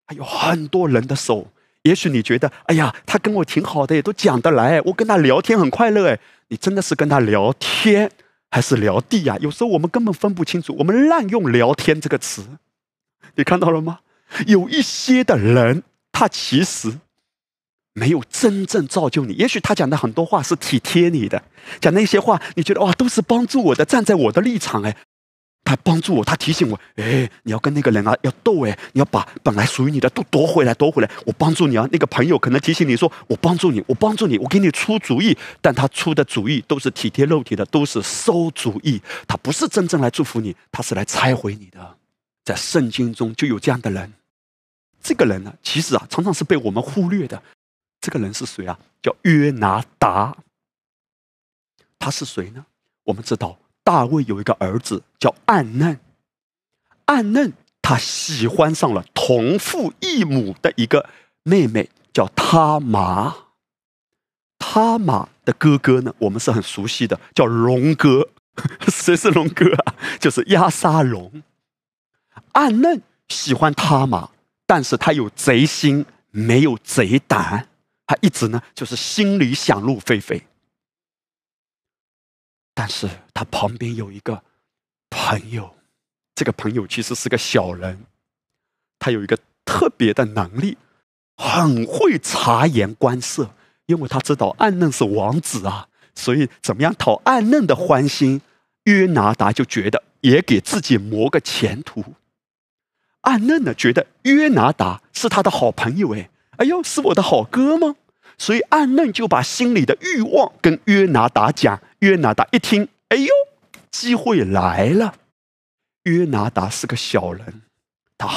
[0.07, 1.49] 还有很多人的手。
[1.83, 6.09] 也许你觉得，哎呀，他跟我挺好的，也都讲得来，我跟他聊天很快乐。
[6.09, 8.11] 哎，你真的是跟他聊天？
[8.51, 9.37] 还是聊地呀？
[9.41, 12.47] 有时候我们根本分不清楚，我们滥用“聊天”这个词，
[13.35, 13.99] 你看到了吗？
[14.47, 17.01] 有一些的人，他其实
[17.95, 19.33] 没有真正造就你。
[19.33, 21.43] 也许他讲的很多话是体贴你的，
[21.81, 24.95] 讲那些话，你觉得哇，都是帮助我的，站在我的立场，哎。
[25.67, 31.11] 他帮助我，他提醒我，哎，你要跟那个人啊要斗哎，你要把本来属于你的都夺回来，夺回来。
[31.25, 41.97] 我帮助你啊，那个朋友可能提醒你说，我帮助你，我帮助你，我给你出主意，但他出的主意都是体贴肉体的，都是馊主意，他不是真正来祝福你，他是来拆毁你的。
[42.45, 44.13] 在圣经中就有这样的人，
[45.03, 47.43] 这个人呢，其实啊，常常是被我们忽略的。
[48.05, 48.79] 这个人是谁啊？
[49.01, 50.37] 叫约拿达。
[51.99, 52.67] 他是谁呢？
[53.05, 53.59] 我们知道。
[53.83, 55.99] 大卫有一个儿子叫暗嫩，
[57.07, 61.09] 暗嫩他喜欢上了同父异母的一个
[61.45, 63.35] 妹妹，叫他玛。
[64.59, 68.29] 他玛的哥哥呢，我们是很熟悉的，叫龙哥。
[68.89, 69.95] 谁是龙哥啊？
[70.21, 71.43] 就是亚沙龙。
[72.53, 74.29] 暗嫩喜欢他玛，
[74.67, 77.69] 但是他有贼心，没有贼胆，
[78.07, 80.43] 他一直呢就是心里想入非非。
[82.75, 84.43] 但是他旁边有一个
[85.11, 85.77] 朋友，
[86.35, 88.07] 这个朋友其实是个小人，
[88.99, 90.77] 他有一个特别的能力，
[91.37, 93.55] 很会察言观色，
[93.87, 98.41] 因为他知道暗嫩是王子啊，所以怎么样讨暗嫩的欢心？
[98.85, 102.05] 约拿达就觉得也给自己谋个前途。
[103.23, 106.29] 暗嫩呢，觉得约拿达是他的好朋友，哎，
[106.59, 107.97] 哎呦，是我的好哥吗？
[108.37, 111.81] 所以暗嫩就把心里的欲望跟约拿达讲。
[112.01, 113.29] 约拿达一听，哎呦，
[113.91, 115.15] 机会来了。
[116.03, 117.63] 约拿达是个小人，
[118.19, 118.29] 他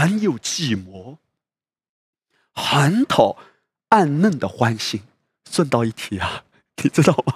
[0.00, 1.18] 很有计谋，
[2.52, 3.36] 很讨
[3.90, 5.02] 暗嫩的欢心。
[5.50, 6.44] 顺道一提啊，
[6.82, 7.34] 你知道吗？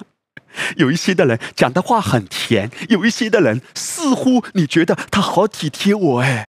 [0.79, 6.47] 有一些的人讲的话很甜，有一些的人似乎你觉得他好体贴我，哎。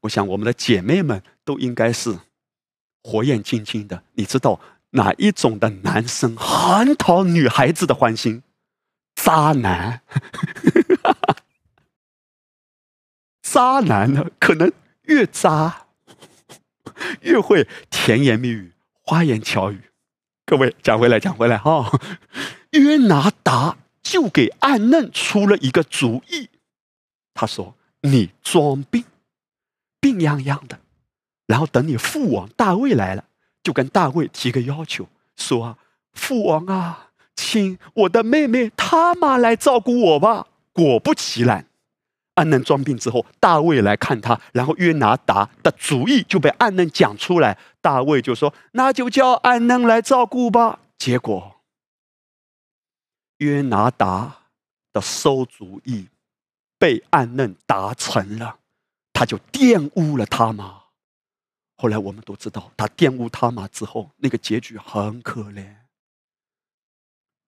[0.00, 2.18] 我想我们的姐妹们都应该是
[3.02, 8.42] 火眼金睛的，你知道哪一种的男生很讨女孩子的欢心？
[9.14, 10.02] 渣男。
[13.42, 14.72] 渣男呢，可能
[15.02, 15.86] 越渣
[17.22, 18.72] 越会甜言蜜语、
[19.02, 19.90] 花言巧语。
[20.46, 21.90] 各位讲回来，讲回来哈，
[22.70, 26.48] 约拿达就给暗嫩出了一个主意。
[27.34, 29.04] 他说：“你装病，
[30.00, 30.78] 病殃殃的，
[31.50, 33.24] 然后等你父王大卫来了，
[33.60, 35.76] 就跟大卫提个要求，说
[36.14, 41.66] ：‘父王啊，请我的妹妹他妈来照顾我吧。’果不其然。”
[42.38, 47.58] 暗嫩装病之后，大卫来看他，然后约拿达的主意就被暗嫩讲出来。
[47.80, 51.56] 大卫就说：“那就叫暗嫩来照顾吧。”结果，
[53.38, 54.36] 约拿达
[54.92, 56.06] 的馊主意
[56.78, 58.58] 被暗嫩达成了，
[59.12, 60.79] 他就玷污了他妈。
[61.80, 65.76] 后来我们都知道，他玷污他妈之后，那个结局很可怜。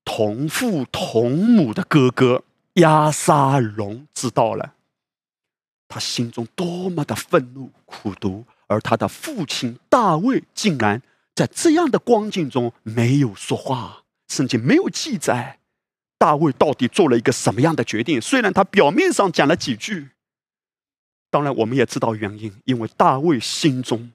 [0.07, 2.43] 同父同母的哥哥
[2.77, 4.73] 亚沙龙知道了。
[5.87, 11.03] 他心中多么的愤怒、苦毒，而他的父亲大卫竟然
[11.35, 15.59] 在这样的光景中没有说话，甚至没有记载
[16.17, 18.19] 大卫到底做了一个什么样的决定。
[18.19, 20.09] 虽然他表面上讲了几句，
[21.29, 24.11] 当然我们也知道原因，因为大卫心中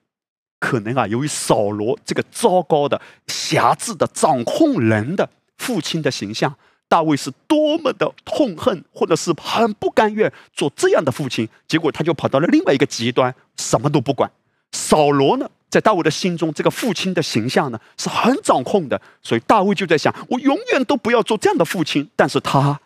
[0.59, 6.55] 可能啊，由于扫罗这个糟糕的、狭制的掌控人的父亲的形象。
[6.89, 14.31] 大卫是多么的痛恨，或者是很不甘愿做这样的父亲，结果他就跑到了另外一个极端，什么都不管。
[14.71, 22.09] 扫罗呢，在大卫的心中，这个父亲的形象呢是很掌控的，所以大卫就在想：我永远都不要做这样的父亲。
[22.15, 22.79] 但是他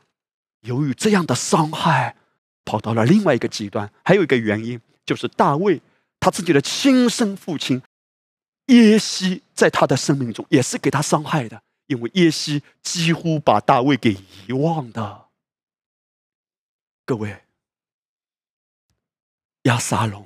[0.61, 2.15] 由于这样的伤害，
[2.65, 3.88] 跑到了另外一个极端。
[4.03, 5.80] 还有一个原因，就是大卫
[6.22, 7.82] 他自己的亲生父亲
[8.67, 11.61] 耶西，在他的生命中也是给他伤害的。
[11.88, 15.28] 因为耶西几乎把大卫给遗忘的，
[17.05, 17.43] 各位，
[19.63, 20.26] 亚撒龙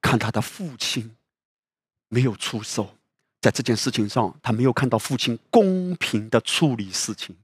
[0.00, 1.14] 看他的父亲
[2.08, 2.96] 没有出手，
[3.40, 7.36] 在这件事情上，他没有看到父亲公平的处理事情，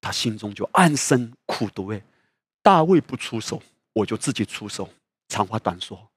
[0.00, 1.88] 他心中就暗生苦毒。
[1.88, 2.02] 哎，
[2.60, 3.62] 大卫不出手，
[3.94, 4.92] 我就自己出手。
[5.28, 6.07] 长话短说，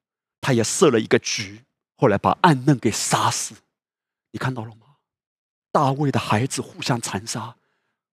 [0.42, 1.62] 他也设了一个局，
[1.96, 3.56] 后来把暗嫩给杀死。
[4.32, 4.88] 你看到了吗？
[5.72, 7.56] 大卫的孩子互相残杀，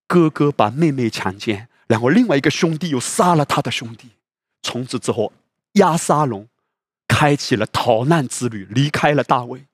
[0.07, 4.11] 哥哥把妹妹强奸，然后另外一个兄弟又杀了他的兄弟。
[4.63, 5.33] 从此之后，
[5.73, 6.47] 亚沙龙
[7.09, 9.65] 开启了逃难之旅，离开了大卫，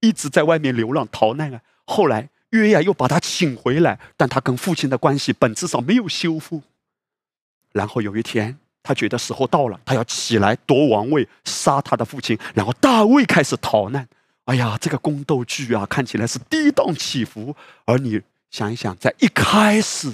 [0.00, 1.62] 一直在外面流浪逃难啊。
[1.86, 6.62] 后来约亚又把他请回来，但他跟父亲的关系本质上没有修复。
[7.72, 8.58] 然后有一天，
[8.90, 12.36] 他觉得时候到了，他要起来夺王位，杀他的父亲。
[12.56, 14.08] 然后大卫开始逃难。
[14.46, 17.54] 哎呀，这个宫斗剧啊，看起来是跌宕起伏。
[17.84, 18.20] 而你
[18.50, 20.12] 想一想，在一开始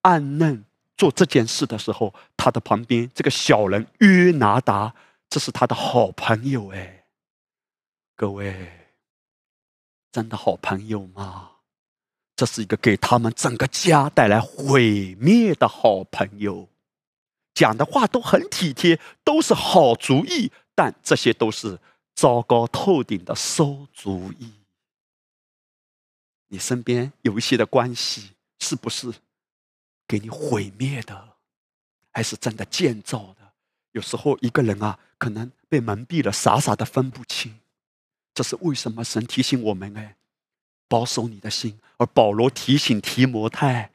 [0.00, 0.64] 暗嫩
[0.96, 4.94] 做这件事的时候，他的旁边这个小人约拿达，
[5.28, 7.04] 这是他的好朋友哎。
[8.16, 8.72] 各位，
[10.10, 11.50] 真的好朋友吗？
[12.34, 16.66] 这是一个给他们整个家带来毁灭的好朋友，
[17.54, 21.78] 讲的话都很体贴，都是好主意，但这些都是。
[22.14, 24.52] 糟糕透顶的馊主意！
[26.48, 29.10] 你身边有一些的关系，是不是
[30.06, 31.36] 给你毁灭的，
[32.12, 33.52] 还是真的建造的？
[33.92, 37.58] 有时候一个人啊，可能被蒙蔽了，傻傻的分不清。
[38.34, 39.02] 这是为什么？
[39.02, 40.16] 神提醒我们：哎，
[40.88, 41.80] 保守你的心。
[41.96, 43.90] 而保罗提醒提摩太，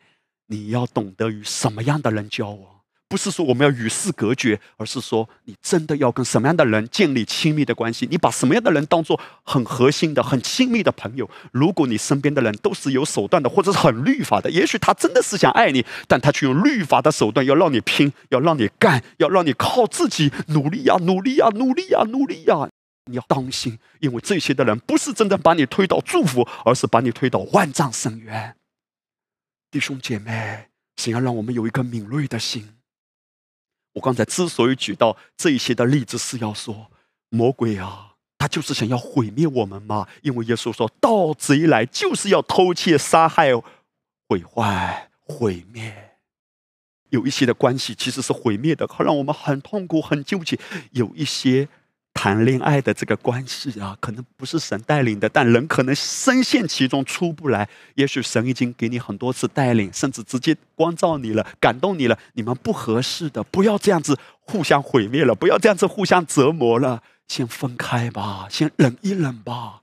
[0.48, 2.77] 你要懂得与什么样的人交往。
[3.10, 8.06] 不是说我们要与世隔绝，而是说你真的要跟什么样的人建立亲密的关系？
[8.12, 11.30] 你把什么样的人当做很核心的、很亲密的朋友？
[11.54, 22.70] 如果你身边的人都是有手段的，或者是很律法的，也许他真的是想爱你，但他却用律法的手段要让你拼，要让你干，要让你靠自己努力呀、努力呀、努力呀、努力呀。
[23.10, 28.54] 你要当心，因为这些的人不是真的把你推到祝福，而是把你推到万丈深渊。
[29.72, 32.68] 弟兄姐妹，想要让我们有一颗敏锐的心。
[33.98, 36.92] 我刚才之所以举到这一些的例子，是要说，
[37.30, 40.08] 魔鬼啊，他就是想要毁灭我们嘛。
[40.22, 43.52] 因为耶稣说，盗贼来就是要偷窃、杀害、
[44.30, 46.14] 毁坏、毁灭。
[47.10, 50.60] 有一些的关系其实是毁灭的，好让我们很痛苦、很纠结。
[50.92, 51.68] 有一些。
[52.18, 57.70] 谈恋爱的这个关系啊，可能不是神带领的，但人可能深陷其中出不来。
[57.94, 62.18] 也许神已经给你很多次带领，甚至直接光照你了、感动你了。
[62.34, 69.82] 你们不合适的，不要这样子互相毁灭了，不要这样子互相折磨了，先分开吧，先忍一忍吧。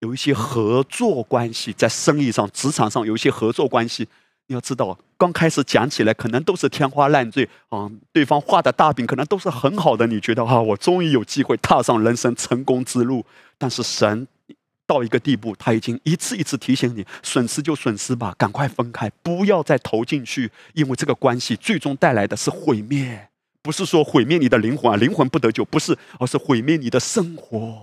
[0.00, 4.06] 有一些合作关系，在生意上、职场上有一些合作关系。
[4.48, 13.24] 你要知道，刚开始讲起来可能都是天花乱坠啊，对方画的大饼可能都是很好的，你觉得哈，我终于有机会踏上人生成功之路。
[13.58, 14.26] 但是神
[14.86, 23.28] 到一个地步，他已经一次一次提醒你，损失就损失吧，赶快分开，不要再投进去，因为这个关系最终带来的是毁灭，
[23.60, 27.82] 不是说毁灭你的灵魂啊，灵魂不得救，不是，而是毁灭你的生活。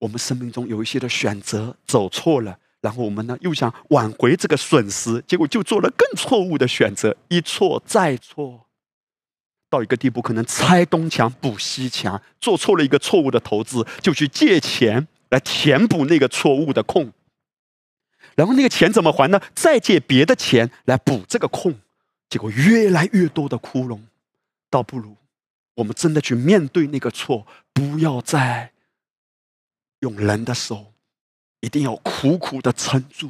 [0.00, 2.58] 我们生命中有一些的选择走错了。
[2.86, 8.68] 然后我们呢，又想挽回这个损失，结果就做了更错误的选择，一错再错，
[9.68, 17.12] 到一个地步，可能拆东墙补西墙，做错了一个错误的投资，就去借钱来填补那个错误的空，
[18.36, 19.40] 然后那个钱怎么还呢？
[19.52, 21.74] 再借别的钱来补这个空，
[22.30, 23.98] 结果越来越多的窟窿，
[24.70, 25.16] 倒不如
[25.74, 28.70] 我们真的去面对那个错，不要再
[29.98, 30.92] 用人的手。
[31.66, 33.28] 一定要苦苦的撑住，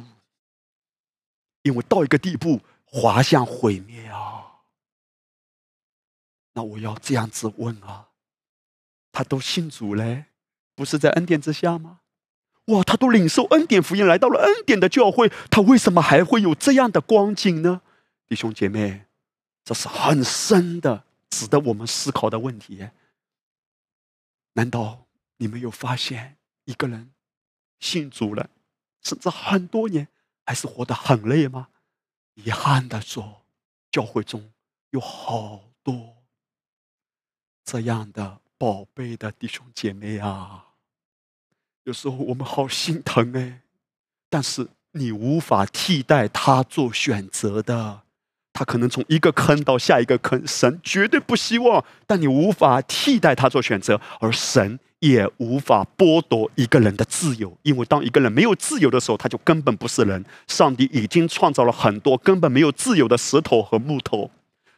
[1.63, 4.59] 因为到一个地步滑向毁灭啊！
[6.53, 8.09] 那我要这样子问啊，
[9.11, 10.25] 他都信主嘞，
[10.75, 12.01] 不是在恩典之下吗？
[12.65, 17.81] 哇，他都领受恩典福音，来到了恩典的教会，他为什么还会有这样的光景呢？
[18.27, 19.07] 弟兄姐妹，
[19.63, 22.87] 这是很深的、值得我们思考的问题。
[24.53, 25.07] 难道
[25.37, 27.11] 你没有发现一个人？
[27.79, 28.49] 信主了，
[29.01, 30.07] 甚至很多年，
[30.45, 31.69] 还是活得很累吗？
[32.35, 33.43] 遗憾的说，
[33.91, 34.51] 教会中
[34.91, 36.17] 有好多
[37.63, 40.65] 这样的宝贝的弟兄姐妹啊。
[41.83, 43.61] 有时候我们好心疼哎，
[44.29, 48.03] 但是你无法替代他做选择的。
[48.57, 54.79] 他可能从一个坑到下一个坑，神绝对不希望，但你无法替代他做选择，而神。
[54.99, 60.25] 也无法剥夺一个人的自由，因为当一个人没有自由的时候，他就根本不是人。
[60.47, 64.31] 上帝已经创造了很多根本没有自由的石头和木头。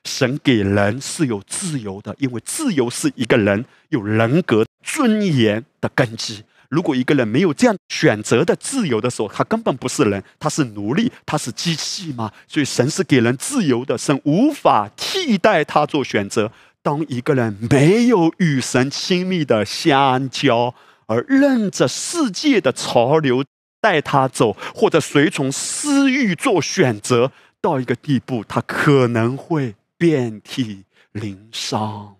[0.03, 6.43] 神给人是有自由的，因为自由是一个人有人格尊严的根基。
[6.70, 12.32] 如果一个人没有这样选择的自由的时候，他根本不是人，他是奴隶，他是机器吗？
[12.47, 16.51] 所以神是给人自由的，神无法替代他做选择。
[16.82, 20.74] 当一个人没有与神亲密的相交，
[21.07, 23.43] 而任着世界的潮流
[23.82, 32.15] 带他走，或者随从私欲做选择，到一个地步，他可能会遍体鳞伤。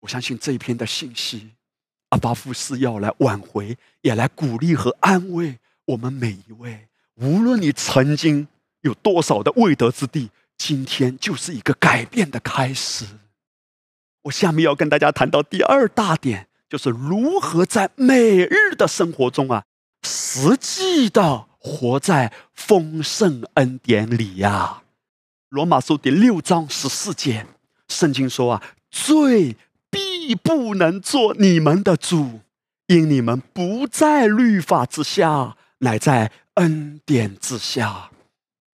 [0.00, 1.50] 我相信这一篇的信息，
[2.10, 6.88] 阿巴夫是要来挽回，也来鼓励和安慰我们每一位。
[7.14, 8.48] 无论你曾经
[8.82, 10.30] 有多少的未得之地。
[10.60, 13.06] 今天就是一个改变的开始。
[14.22, 19.62] 我下面要跟大家谈到第二大点，就是如何在每日的生活中啊，
[20.02, 24.82] 实际的活在丰盛恩典里呀。
[25.48, 27.46] 罗马书第六章十四节，
[27.86, 29.54] 圣经说啊，罪
[30.28, 32.40] 你不能做你们的主，
[32.86, 38.10] 因你们不在律法之下，乃在恩典之下。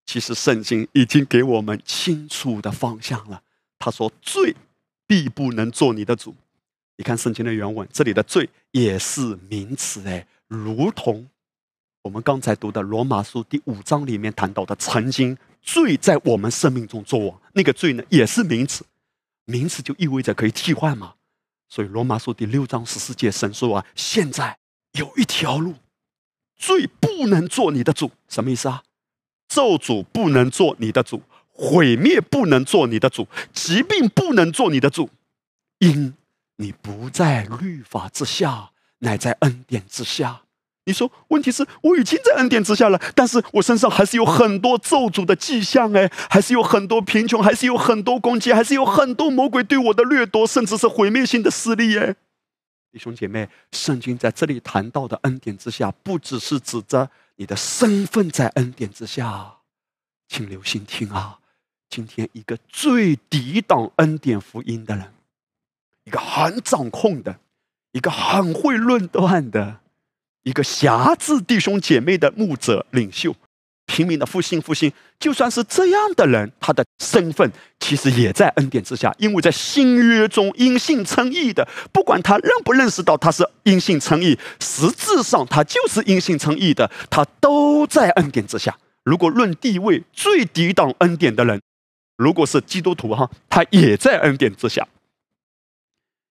[0.06, 3.42] 其实圣经已经给我们清楚的方向了。
[3.80, 4.54] 他说：“罪
[5.08, 6.36] 必不能做你的主。”
[6.98, 11.28] 你看圣经的原文，这里的“罪”也是名词，哎，如同
[12.02, 18.84] 我们刚才读的罗马书第五章里面谈到的，曾经罪在我们生命中作王，那个罪呢，也是名词。
[19.46, 21.14] 名词就意味着可以替换嘛。
[21.70, 24.58] 所以罗马书第六章十四节神说啊：“现在
[24.92, 25.76] 有一条路，
[26.56, 28.82] 罪不能做你的主。”什么意思啊？
[29.48, 35.10] 咒诅不能做你的主，毁灭不能做你的主，疾病不能做你的主，
[35.78, 36.14] 因
[36.56, 40.42] 你不在律法之下，乃在恩典之下。
[40.90, 52.16] 你说，问题是我已经在恩典之下了，但是我身上还是有很多咒诅的迹象，哎，还是有很多贫穷，还是有很多攻击，还是有很多魔鬼对我的掠夺，甚至是毁灭性的势力，哎，
[52.90, 59.58] 弟兄姐妹，圣经在这里谈到的恩典之下，不只是指着你的身份在恩典之下，
[60.28, 61.38] 请留心听啊！
[61.88, 65.12] 今天一个最抵挡恩典福音的人，
[66.04, 67.40] 一个很掌控的，
[67.90, 69.80] 一个很会论断的，
[70.42, 73.34] 一个辖制弟兄姐妹的牧者领袖。
[73.86, 88.78] 平民的复兴，复兴，就算是这样的人，他的身份其实也在恩典之下，因为在新约中因信称义的，不管他认不认识到他是因信称义，实质上他就是因信称义的，他都在恩典之下。
[89.02, 91.60] 如果论地位，最抵挡恩典的人，
[92.16, 94.86] 如果是基督徒哈，他也在恩典之下。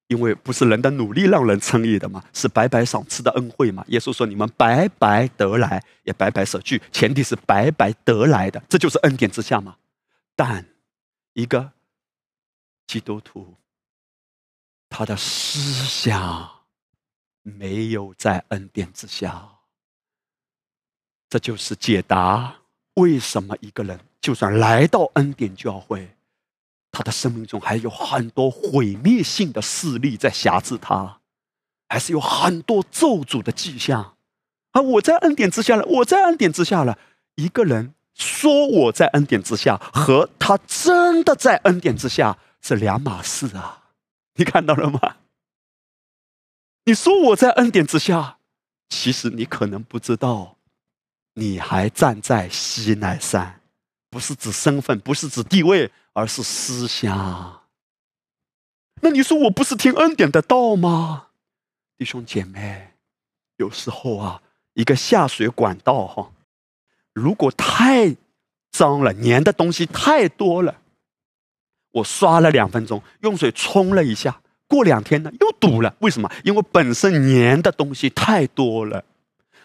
[0.09, 3.85] 因为不是人的努力让人称义的嘛，是白白赏赐的恩惠嘛。
[3.89, 6.81] 耶稣说：“你们白白得来，也白白舍去。
[6.91, 9.77] 前提是白白得来的，这就是恩典之下嘛。
[10.35, 10.65] 但
[11.33, 11.71] 一个
[12.87, 13.53] 基督徒，
[14.89, 16.49] 他的思想
[17.43, 19.47] 没有在恩典之下，
[21.29, 22.55] 这就是解答
[22.95, 26.09] 为什么一个人就算来到恩典教会。”
[26.91, 31.19] 他的生命中还有很多毁灭性的势力在辖制他，
[31.87, 34.15] 还是有很多咒诅的迹象。
[34.71, 36.97] 而我在恩典之下了，我在恩典之下了。
[37.35, 43.91] 一个人说我在恩典之下，和他真的在恩典之下是两码事啊！
[44.35, 45.17] 你看到了吗？
[46.85, 48.37] 你说我在恩典之下，
[48.89, 50.57] 其实你可能不知道，
[51.35, 53.61] 你还站在西奈山，
[54.09, 55.91] 不是指身份，不是指地位。
[56.13, 57.61] 而是思想。
[59.01, 61.27] 那你说我不是听恩典的道吗？
[61.97, 62.93] 弟兄姐妹，
[63.57, 64.41] 有时候啊，
[64.73, 66.31] 一个下水管道哈，
[67.13, 68.15] 如果太
[68.71, 70.81] 脏了，粘的东西太多了，
[71.91, 75.95] 我刷了两分钟，用水冲了一下，过两天呢又堵了。
[75.99, 76.29] 为什么？
[76.43, 79.03] 因为本身粘的东西太多了。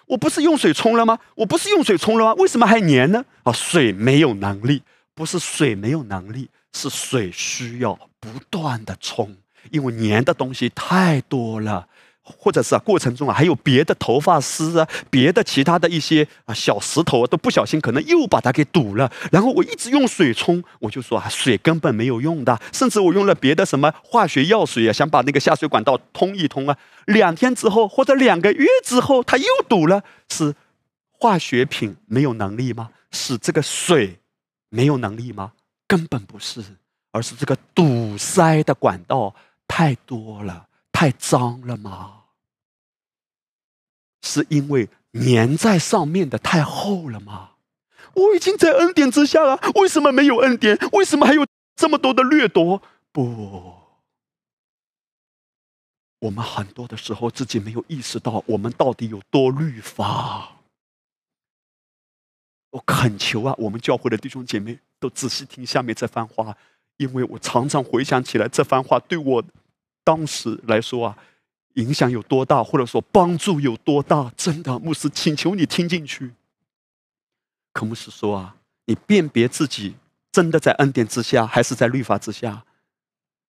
[0.07, 1.19] 我不是用水冲了吗？
[1.35, 2.35] 我不是用水冲了吗？
[2.35, 3.25] 为什么还粘呢？
[3.43, 4.83] 啊，水没有能力。
[5.15, 9.37] 不是水没有能力，是水需要不断的冲，
[9.71, 11.87] 因为粘的东西太多了，
[12.23, 19.13] 或者是啊过程中啊还有别的头发丝啊，别的其他的一些啊小石头啊都不小心可能又把它给堵了。
[19.31, 26.77] 然后我一直用水冲，我就说啊水根本没有用的，甚至我用了别的什么化学药水啊，想把那个下水管道通一通啊。
[27.07, 30.55] 两天之后或者两个月之后，它又堵了，是
[31.11, 32.91] 化学品没有能力吗？
[33.13, 34.19] 是这个水？
[34.75, 35.53] 没有能力吗？
[35.87, 36.61] 根本不是，
[37.13, 39.33] 而是这个堵塞的管道
[39.69, 42.23] 太多了，太脏了吗？
[44.23, 47.51] 是因为粘在上面的太厚了吗？
[48.15, 50.77] 我已经在恩典之下了，为什么没有恩典？
[50.93, 51.47] 为什么还有
[51.77, 52.83] 这么多的掠夺？
[53.13, 53.75] 不，
[56.19, 60.54] 我们很多的时候自己没有意识到，我们到底有多律法。
[62.75, 66.57] 我恳求啊，我们教会的弟兄姐妹都仔细听下面这番话，
[66.97, 69.45] 因为我常常回想起来这番话对我
[70.03, 71.17] 当时来说啊，
[71.75, 74.33] 影响有多大，或者说帮助有多大。
[74.37, 76.33] 真的，牧师，请求你听进去。
[77.73, 78.57] 可牧师说啊，
[78.87, 79.95] 你辨别自己
[80.33, 82.65] 真的在恩典之下，还是在律法之下？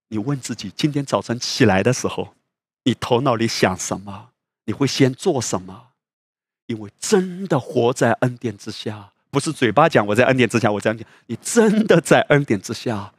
[0.10, 2.36] 你问自己，今天早晨起来的时候，
[2.84, 4.30] 你头脑里想什么？
[4.66, 5.88] 你会先做什么？
[6.68, 9.14] 因为真的活在恩典之下。
[9.36, 13.12] 不是嘴巴讲我在恩典之下，我这样讲，你真的在恩典之下，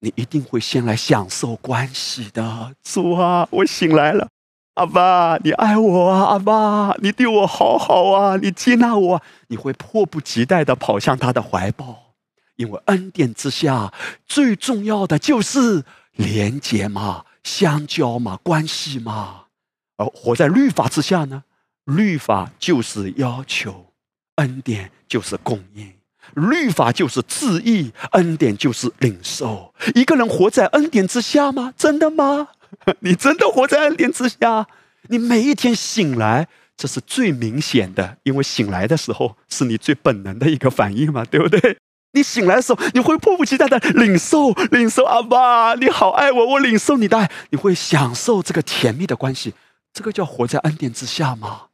[0.00, 2.74] 你一定会先来享受关系的。
[2.82, 4.28] 主啊，我醒来了，
[4.74, 12.12] 阿爸，你爱我啊，阿爸，你对我好好啊，你接纳我，你会迫不及待的跑向他的怀抱，
[12.56, 13.94] 因为恩典之下
[14.26, 19.44] 最重要的就是连结嘛，相交嘛，关系嘛。
[19.96, 21.44] 而活在律法之下呢，
[21.84, 23.86] 律法就是要求。
[24.36, 25.92] 恩典就是供应，
[26.34, 29.72] 律法就是自义，恩典就是领受。
[29.94, 31.72] 一个人活在恩典之下吗？
[31.76, 32.48] 真的吗？
[33.00, 34.66] 你真的活在恩典之下？
[35.08, 41.78] 你每一天醒来，这是最明显的，因为醒来的时候是你最本能的一个反应嘛，对不对？
[42.12, 49.54] 你醒来的时候，你会迫不及待的领受，领受阿爸，你好爱我，我领受你的爱，你会享受这个甜蜜的关系。
[49.92, 51.66] 这个叫活在恩典之下吗？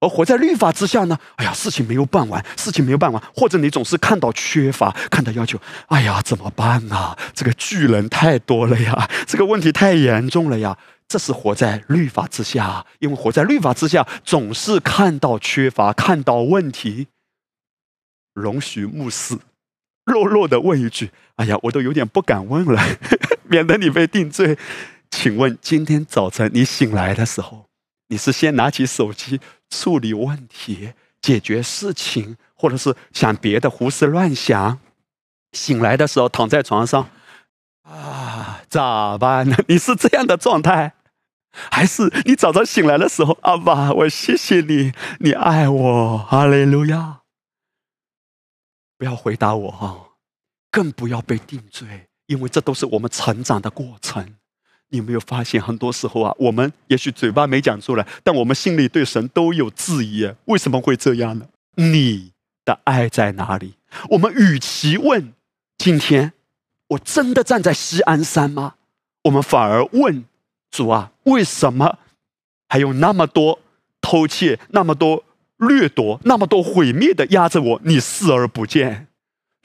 [0.00, 1.18] 而活在律法之下呢？
[1.36, 7.16] 哎呀，事情没有办完，事情没有办完，或者你总是看到缺乏，看到要求，哎呀，怎么办啊？
[7.34, 10.76] 这个巨人太多了呀，这个问题太严重了呀。
[11.08, 17.06] 这是活在律法之下，因为活在律法之下，总是看到缺乏，看到问题。
[18.34, 19.38] 容许牧师
[20.04, 22.82] 弱弱的问一句：哎呀，我都有点不敢问了，
[23.48, 24.58] 免得你被定罪。
[25.10, 27.66] 请问今天早晨你醒来的时候，
[28.08, 29.40] 你是先拿起手机
[29.70, 34.78] 处理问题、解决事情，或者是想别的胡思乱想？
[35.52, 37.08] 醒来的时候躺在床上，
[37.82, 39.56] 啊，咋办呢？
[39.68, 40.92] 你是这样的状态，
[41.52, 47.20] 还是你早上醒来的时候，阿爸，我谢谢你，你爱我，哈利路亚。
[48.98, 50.10] 不要回答我哈，
[50.70, 54.36] 更不要被定罪，因为这都是我们成长的过程。
[54.90, 60.32] 你有没有发现，很多时候啊，我们也许嘴巴没讲出来，但我们心里对神都有质疑。
[60.44, 61.46] 为什么会这样呢？
[61.76, 62.32] 你
[62.64, 63.74] 的爱在哪里？
[64.10, 65.32] 我们与其问
[65.78, 66.32] 今天
[66.88, 68.74] 我真的站在西安山吗？
[69.24, 70.24] 我们反而问
[70.70, 71.98] 主啊，为什么
[72.68, 73.60] 还有那么多
[74.00, 75.24] 偷窃、那么多
[75.56, 77.80] 掠夺、那么多毁灭的压着我？
[77.84, 79.08] 你视而不见，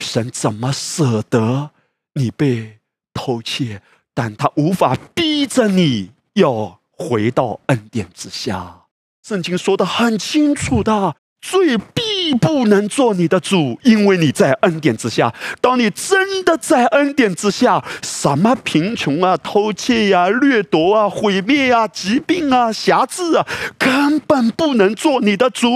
[0.00, 1.70] 神怎么舍得
[2.14, 2.78] 你被
[3.14, 3.82] 偷窃？
[4.14, 8.82] 但他无法逼着你要回到恩典之下。
[9.22, 15.34] 圣经说的很清楚的，罪必不能做你的主，因为你在恩典之下。
[15.60, 23.46] 当你真的在恩典之下，什么贫穷啊、偷窃呀、掠夺啊、毁灭啊、疾病啊、瑕疵啊，
[23.78, 25.68] 根本不能做你的主。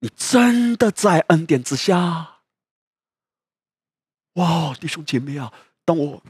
[0.00, 2.38] 你真的在恩典之下。
[4.34, 5.52] 哇，弟兄姐妹啊！
[5.84, 6.22] 当我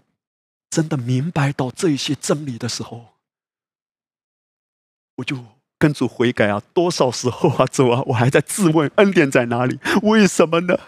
[0.71, 3.07] 真的明白到这些真理的时候，
[5.17, 5.37] 我就
[5.79, 6.63] 跟主悔改啊！
[6.73, 9.79] 多少时候啊，主啊，我还在质问恩典在哪里？
[10.03, 10.79] 为什么呢？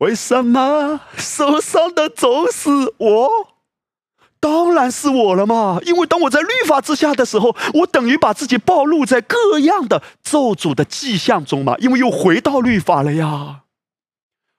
[0.00, 3.30] 为什么受伤的总是我？
[4.38, 5.78] 当然是我了嘛！
[5.84, 11.76] 因为当我在律法之下的时候，我等于把自己暴露在各样的咒诅的迹象中嘛。
[11.78, 13.62] 因为又回到律法了呀。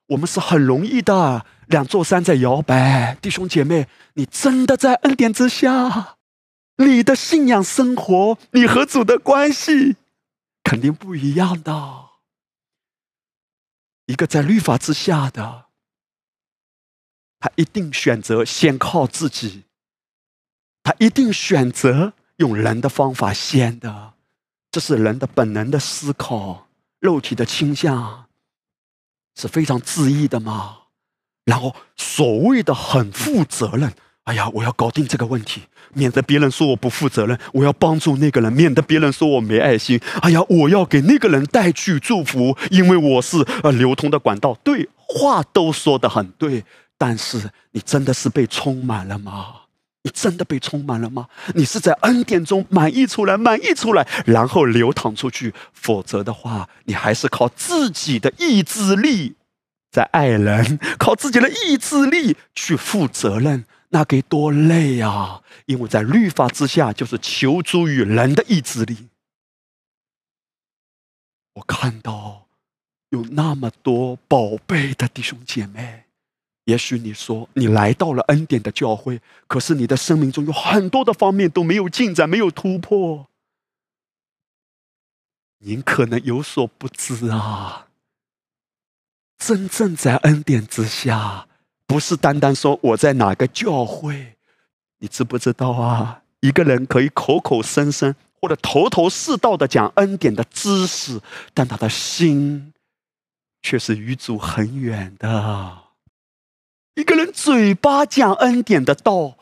[0.08, 1.46] 我们是很容易的。
[1.72, 6.18] 两座山在摇摆，弟兄姐妹，你真的在恩典之下？
[6.76, 9.96] 你的信仰生活，你和主的关系，
[10.64, 12.10] 肯定不一样的。
[14.08, 15.66] 一个在律法之下的，
[17.40, 19.64] 他一定选择先靠自己，
[20.84, 24.14] 他一定选择用人的方法先的，
[24.72, 26.68] 这是人的本能的思考，
[27.00, 28.28] 肉体的倾向，
[29.36, 30.81] 是非常自意的嘛。
[31.46, 33.92] 然后所谓的很负责任，
[34.24, 35.62] 哎呀，我要搞定这个问题，
[35.94, 40.00] 免得别人说我不负责任；我要帮助那个人，免得别人说我没爱心。
[40.22, 44.54] 哎呀，我要给那个人带去祝福，因为我是呃流通的管道。
[44.64, 46.64] 对，话都说的很对，
[46.98, 49.48] 但是你真的是被充满了吗？
[50.04, 51.28] 你真的被充满了吗？
[51.54, 55.54] 你是在恩典中满溢出来，满溢出来，然后流淌出去。
[55.74, 59.36] 否则的话，你还是靠自己的意志力。
[59.92, 65.42] 在爱人 靠自己的意志力去负责任，那该多累呀！
[65.66, 69.10] 因为在律法之下，就是求助于人的意志力。
[71.56, 72.48] 我看到
[73.10, 76.06] 有那么多宝贝的弟兄姐妹，
[76.64, 83.28] 也许你说你来到了恩典的教会，可是你的生命中有很多的方面都没有进展，没有突破。
[85.58, 87.90] 您可能有所不知啊。
[89.42, 91.48] 真正在恩典之下，
[91.88, 94.38] 不是单单说我在哪个教会，
[95.00, 96.22] 你知不知道啊？
[96.42, 101.20] 一个人可以口口声声或者头头是道的讲恩典的知识，
[101.56, 102.72] 但他的心
[103.64, 105.80] 却是与主很远的。
[106.94, 109.38] 一个人嘴巴讲恩典的道，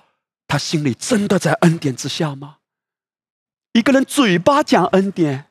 [0.48, 2.60] 他心里真的在恩典之下吗？
[3.74, 5.48] 一个人嘴巴讲恩典，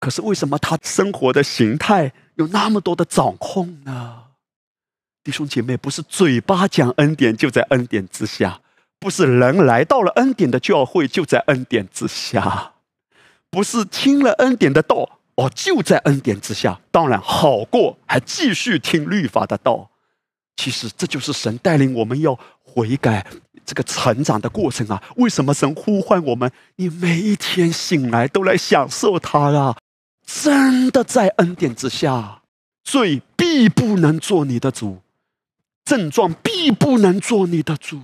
[0.00, 2.14] 可是为什么他生活的形态？
[2.36, 4.22] 有那么多的掌控呢，
[5.24, 8.60] 弟兄姐妹，不是嘴巴讲恩典就在恩典之下，
[8.98, 12.72] 不是人来到了恩典的教会就在恩典之下，
[13.50, 16.78] 不是听了恩典的道哦就在恩典之下。
[16.90, 19.90] 当然好过还继续听律法的道。
[20.56, 23.26] 其实这就是神带领我们要悔改
[23.64, 25.02] 这个成长的过程啊。
[25.16, 26.50] 为什么神呼唤我们？
[26.76, 29.76] 你每一天醒来都来享受它啊！
[30.26, 32.42] 真的在恩典之下，
[32.82, 35.00] 罪必不能做你的主，
[35.84, 38.02] 症状必不能做你的主。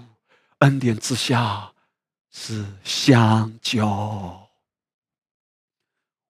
[0.60, 1.72] 恩典之下
[2.30, 4.48] 是相交。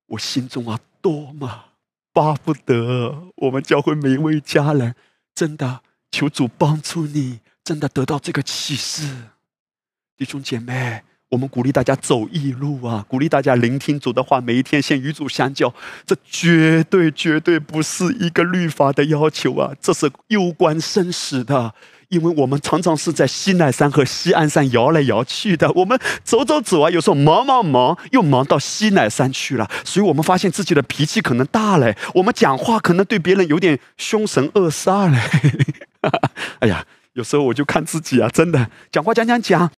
[0.06, 1.66] 我心中啊，多么
[2.12, 4.94] 巴不得我们教会每一位家人，
[5.34, 9.28] 真的求主帮助你，真的得到这个启示，
[10.16, 11.04] 弟兄姐妹。
[11.32, 13.02] 我们鼓励大家走义路啊！
[13.08, 15.72] 鼓励大家聆听主的话，每一天先与主相交。
[16.04, 19.72] 这绝对绝对不是一个律法的要求啊！
[19.80, 21.72] 这是攸关生死的，
[22.08, 35.18] 因为我们常常是在西奈山和西安山摇来摇去的，我们走走走啊，有时候忙忙忙，又忙到西奈山去了，所以我们发现自己的脾气可能大嘞，我们讲话可能对别人有点凶神恶煞嘞。
[36.60, 39.70] 哎呀，有时候我就看自己啊，真的讲话讲讲讲。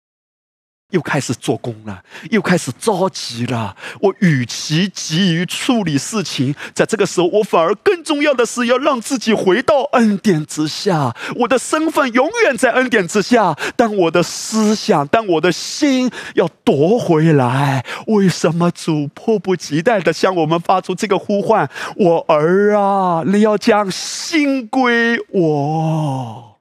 [0.92, 3.76] 又开始做工了，又开始着急了。
[4.00, 11.14] 我与其急于处理事情，在这个时候，我反而更重要的是要让自己回到恩典之下。
[11.36, 17.84] 我的身份永远在恩典之下，但我的思想，但我的心要夺回来。
[18.06, 21.68] 为什么主迫不及待的向我们发出这个呼唤？
[21.96, 26.60] 我儿啊，你要将心归我。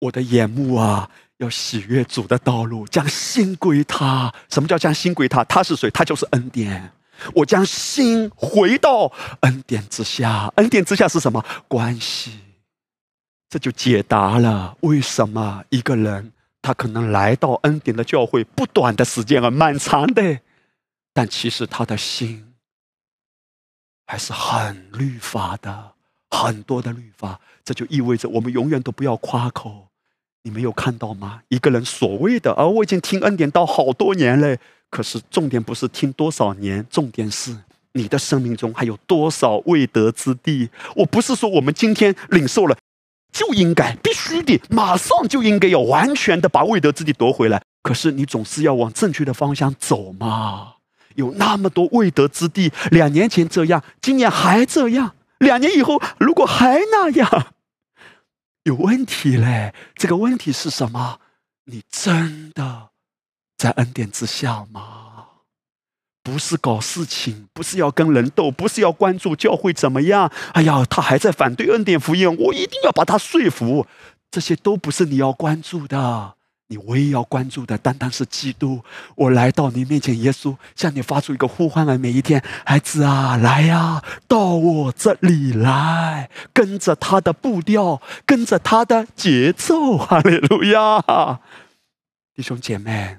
[0.00, 1.10] 我的眼目啊！
[1.38, 4.32] 要喜悦主的道路，将心归他。
[4.48, 5.42] 什么叫将心归他？
[5.44, 5.90] 他是谁？
[5.90, 6.92] 他就是恩典。
[7.34, 10.52] 我将心回到恩典之下。
[10.56, 12.40] 恩典之下是什么关系？
[13.48, 20.40] 这就解答了为什么一个人他可能来到恩典的教会不短的时间，啊蛮长的，
[21.14, 22.52] 但其实他的心
[24.06, 25.92] 还是很律法的，
[26.30, 27.40] 很多的律法。
[27.64, 29.87] 这就意味着我们永远都不要夸口。
[30.42, 31.40] 你没有看到吗？
[31.48, 34.56] 一个人所谓的，而我已经听恩典道好多年了。
[34.90, 37.54] 可是重点不是听多少年，重点是
[37.92, 40.70] 你的生命中还有多少未得之地。
[40.96, 42.76] 我不是说我们今天领受了
[43.30, 47.60] 就应该必须的，马上就应该要完全的把未得之地夺回来。
[47.82, 50.74] 可是你总是要往正确的方向走嘛。
[51.16, 57.48] 有那么多未得之地，两年前这样，今年还这样，两年以后如果还那样。
[58.68, 59.74] 有问题嘞！
[59.94, 61.20] 这个问题是什么？
[61.64, 62.90] 你真的
[63.56, 65.26] 在恩典之下吗？
[66.22, 70.30] 不是搞事情，不是要跟人斗，不是要关注教会怎么样。
[70.52, 73.86] 哎呀，他还在反对恩典福音，我一定要把他说服。
[74.30, 76.36] 这些都不是你要关注的。
[76.70, 78.84] 你唯一要关注的，单单是基督。
[79.14, 89.96] 我来到你面前，耶稣向你发出一个呼唤：，来，每一天，孩子啊，来呀，到我这里来，跟着他的步调，跟着他的节奏。
[89.98, 91.40] 哈利路亚！
[92.34, 93.16] 弟兄姐妹，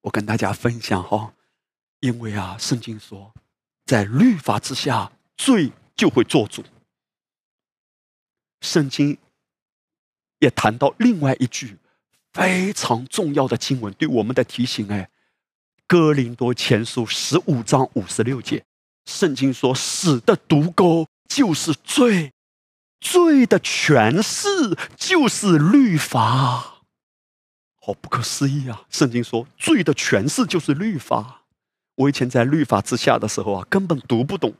[0.00, 1.34] 我跟大家分享哈，
[2.00, 3.34] 因为啊，圣经说，
[3.84, 6.64] 在律法之下，罪就会做主。
[8.62, 9.18] 圣经
[10.38, 11.76] 也谈到另外一句。
[12.32, 14.88] 非常重要的经文，对我们的提醒。
[14.90, 15.04] 哎，
[15.86, 18.64] 《哥林多前书》十五章五十六节，
[19.04, 22.32] 圣经说：“死的毒钩就是罪，
[23.00, 24.48] 罪的诠释
[24.96, 26.82] 就是律法。”
[27.84, 28.84] 好不可思议啊！
[28.88, 31.42] 圣经说，罪的诠释就是律法。
[31.96, 34.54] 我以前在律法之下的时候啊，根本读不懂，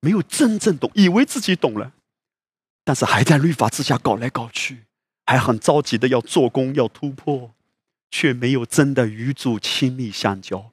[0.00, 1.92] 没有真正懂，以为自己懂了，
[2.84, 4.84] 但是还在律法之下搞来搞去。
[5.28, 7.54] 还很着急的要做工要突破，
[8.10, 10.72] 却没有真的与主亲密相交。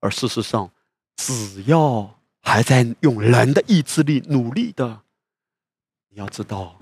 [0.00, 0.70] 而事实上，
[1.16, 5.00] 只要还在用人的意志力努力的，
[6.10, 6.78] 你要知道，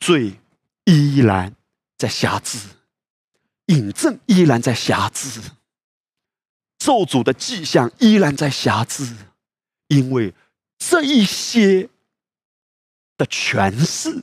[0.00, 0.40] 罪
[0.86, 1.54] 依然
[1.98, 2.58] 在辖制，
[3.66, 5.42] 引证依然在辖制，
[6.78, 9.14] 咒诅的迹象依然在辖制，
[9.88, 10.32] 因为
[10.78, 11.90] 这一些
[13.18, 14.22] 的诠释。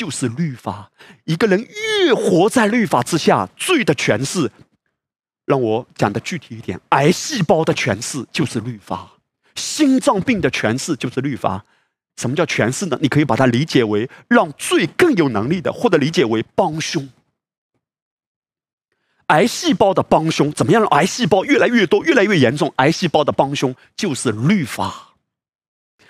[0.00, 0.90] 就是律法。
[1.24, 4.50] 一个人越活在律法之下，罪的诠释，
[5.44, 9.10] 让我讲的具体一点，癌细胞的诠释就是律法，
[9.54, 11.66] 心脏病的诠释就是律法。
[12.16, 12.98] 什么叫诠释呢？
[13.02, 17.06] 你可以把它理解为让罪更有能力的，或者理解为帮凶。
[19.26, 20.80] 癌细胞的帮凶怎么样？
[20.80, 22.72] 让癌细胞越来越多，越来越严重。
[22.76, 25.14] 癌细胞的帮凶就是律法。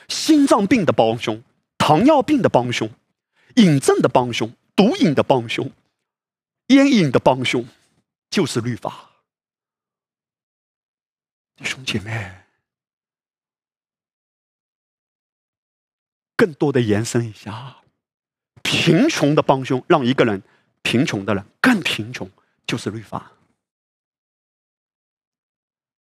[0.07, 1.43] 心脏病的帮凶，
[1.77, 2.89] 糖尿病的帮凶。
[3.57, 5.71] 瘾症的帮凶，毒瘾的帮凶，
[6.67, 7.67] 烟瘾的帮凶，
[8.31, 9.11] 就是律法。
[11.57, 12.45] 弟兄姐妹，
[16.37, 17.83] 更多的延伸一下，
[18.63, 20.43] 贫穷的帮凶，让一个人
[20.83, 22.31] 贫穷的人更贫穷，
[22.67, 23.33] 就是律法。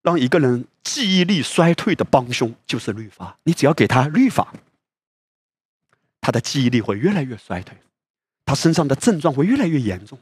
[0.01, 3.37] 让一个人记忆力衰退的帮凶，就是律法。
[3.43, 4.53] 你只要给他律法。
[6.29, 7.75] 他的记忆力会越来越衰退，
[8.45, 10.15] 他身上的症状会越来越严重。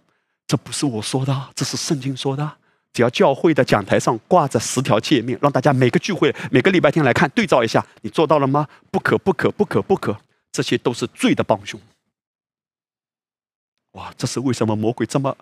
[0.48, 2.50] 这不是我说的，这是圣经说的。
[2.94, 8.66] 只要教会的讲台上挂着十条诫命，让大家每个聚会、每个礼拜天来看，对照一下，你做到了吗？
[8.90, 10.18] 不可，不可，不可，不可，
[10.50, 11.78] 这些都是罪的帮凶。
[13.92, 15.36] 哇，这是为什么魔鬼这么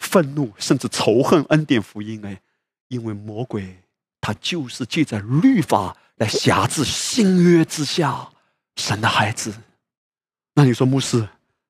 [0.00, 2.26] 愤怒，甚至仇恨恩典福音？
[2.26, 2.40] 哎，
[2.88, 3.78] 因为魔鬼
[4.20, 8.28] 他就是借着律法来辖制新约之下
[8.74, 9.54] 神的孩子。
[10.60, 11.26] 那你说牧师，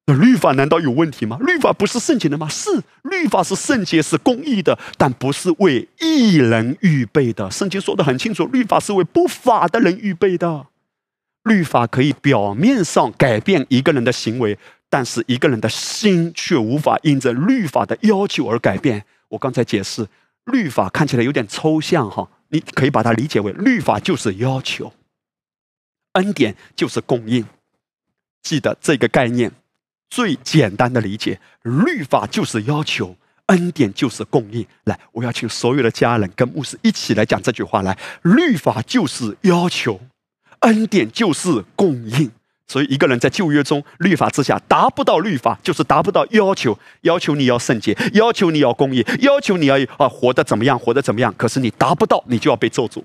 [0.06, 1.38] 那律法难道有问题吗？
[1.42, 2.48] 律法不是圣洁的吗？
[2.48, 7.48] 是，律法是圣洁、是公义的，但不是为义人预备的。
[7.52, 10.66] 圣经说的很清楚，律法是为不法的人预备的。
[11.44, 19.04] 律法可以表面上改变一个人的行为，但是一个人的心却无法因着律法的要求而改变。
[19.28, 20.08] 我刚才解释，
[20.46, 24.92] 律法看起来有点抽象哈，你可以把它理解为律法就是要求，
[26.14, 27.46] 恩典就是供应。
[28.42, 29.52] 记得这个概念。
[30.08, 33.16] 最简单的理解，律法就是要求，
[33.46, 34.66] 恩典就是供应。
[34.82, 37.82] 来，我要请所有的家人跟牧师一起来讲这句话。
[37.82, 40.00] 来，律法就是要求，
[40.62, 42.32] 恩典就是供应。
[42.66, 46.76] 所以，一个人在旧约中，律法之下达不到律法，就是达不到要求。
[47.02, 51.32] 要求你要圣洁，要求你要公义，要求你要啊活得怎么样，活得怎么样。
[51.36, 53.02] 可是你达不到，你就要被咒诅。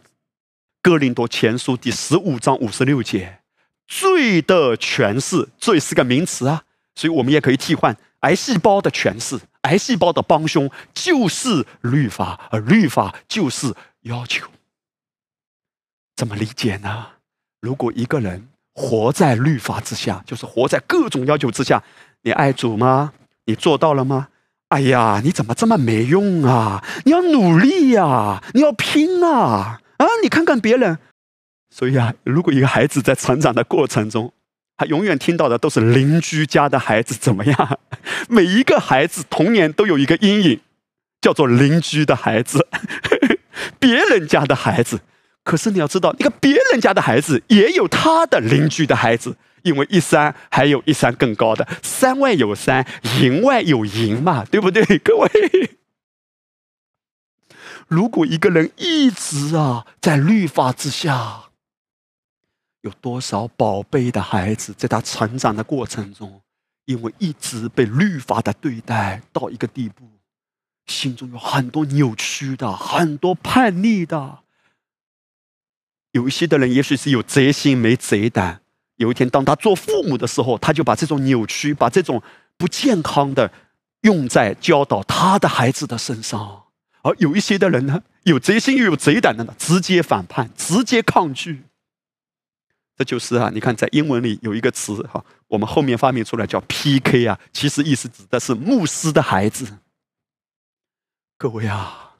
[0.81, 3.39] 哥林多前书第十五章五十六节，
[3.87, 6.63] 罪的诠释，罪是个名词啊。
[6.95, 14.47] 所以我们也可以替换癌细胞的诠释，癌细胞的帮凶就是律法，而律法就是要求。
[16.15, 17.07] 怎么理解呢？
[17.59, 21.83] 如果一个人活在律法之下，就是活在各种要求之下，
[22.21, 23.11] 你爱主吗？
[23.45, 24.29] 你做到了吗？
[24.69, 26.83] 哎呀，你怎么这么没用啊？
[27.03, 29.81] 你要努力呀，你要拼啊！
[29.97, 30.97] 啊，你看看别人。
[31.77, 34.31] 所以啊，如果一个孩子在成长的过程中，
[34.77, 37.79] 他永远听到的都是邻居家的孩子怎么样？
[38.29, 40.61] 每一个孩子童年都有一个阴影，
[41.19, 42.65] 叫做邻居的孩子，
[43.77, 45.01] 别人家的孩子。
[45.43, 52.87] 可是你要知道，那个别人家的孩子也有他的邻居的孩子，因为一山还有一山更高的，山外有山，
[53.19, 54.81] 营外有营嘛，对不对？
[54.99, 55.29] 各位，
[57.89, 61.41] 如果一个人一直啊在律法之下。
[62.85, 66.39] 有多少宝贝的孩子，在他成长的过程中，
[66.85, 70.07] 因为一直被律法的对待到一个地步，
[70.85, 74.39] 心中有很多扭曲的，很多叛逆的。
[76.11, 78.61] 有一些的人，也许是有贼心没贼胆。
[78.97, 82.21] 有一天，当他做父母的时候，他就把这种扭曲，把这种
[82.55, 83.51] 不健康的，
[84.01, 86.65] 用在教导他的孩子的身上。
[87.01, 91.63] 而有一些的人呢，有贼心又有贼胆的呢，直接反叛，直接抗拒。
[92.97, 99.79] 这就是啊，你看，在英文里有一个词哈，我们后面发明出来叫 PK 啊，其实意思指的是牧师的孩子。
[101.37, 102.15] 各位啊，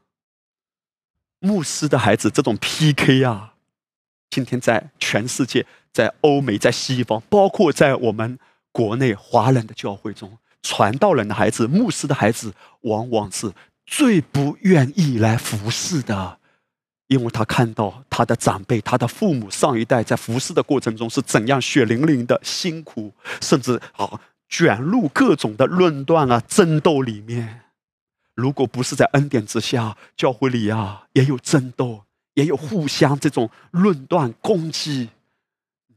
[1.39, 3.53] 牧师的孩子这种 PK 啊，
[4.29, 8.37] 今天在全世界，在欧美，在西方，包括在我们
[8.73, 13.53] 国内华人的教会中，传道人的孩子、牧师的孩子，往往是
[13.85, 16.39] 最不愿意来服侍的。
[17.07, 27.61] 因为他看到他的长辈、他的父母上一代在服侍的过程中是怎样血淋淋的辛苦，甚至啊卷入各种的论断啊争斗里面。
[28.33, 32.03] 如果不是在恩典之下，教会里啊也有争斗，
[32.33, 35.09] 也有互相这种论断攻击，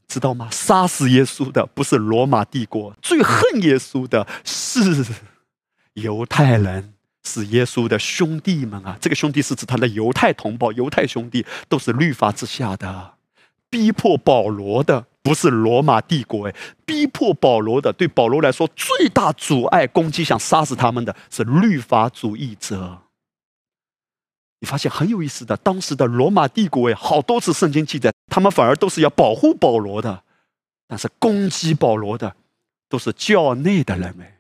[0.07, 0.49] 知道吗？
[0.53, 5.05] 杀死耶稣的不是罗马帝国，最恨耶稣的是
[5.95, 6.95] 犹太人。
[7.29, 8.97] 是耶稣的兄弟们啊！
[8.99, 13.15] 这个兄弟是指他的犹太同胞、犹太兄弟，都是律法之下的。
[13.69, 16.55] 逼迫保罗的不是罗马帝国，哎，
[16.87, 23.03] 逼迫保罗的，对保罗来说最大阻碍、攻击、想杀死他们的是律法主义者。
[24.61, 30.25] 你发现很有意思的，当时的罗马帝国，哎，好多次圣经记载，他们反而都是要保护保罗的，
[30.89, 32.35] 但是攻击保罗的
[32.89, 34.38] 都是教内的人，哎。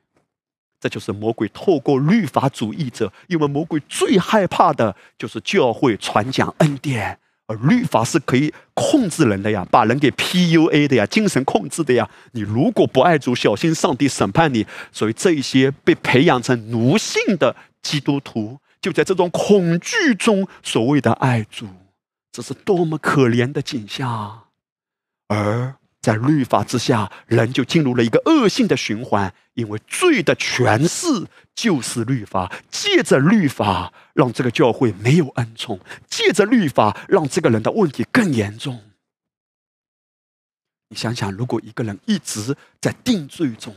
[0.80, 12.08] 这就是魔鬼透过律法主义者，因为魔鬼最害怕的就是教会传讲恩典，而律法是可以控制人的呀，把人给 PUA 的呀，精神控制的呀。
[12.32, 14.66] 你如果不爱主，小心上帝审判你。
[14.92, 21.66] 所以这一些被培养成奴性的基督徒，就在这种恐惧中，所谓的爱主，
[22.30, 24.42] 这是多么可怜的景象。
[25.26, 25.74] 而
[26.08, 29.30] 在律法之下，人就进入了一个恶性的循环。
[29.52, 35.78] 因为罪的诠释就是律法，借着律法让这个教会没有恩宠，
[36.08, 38.80] 借着律法让这个人的问题更严重。
[40.88, 43.76] 你想想，如果一个人一直在定罪中。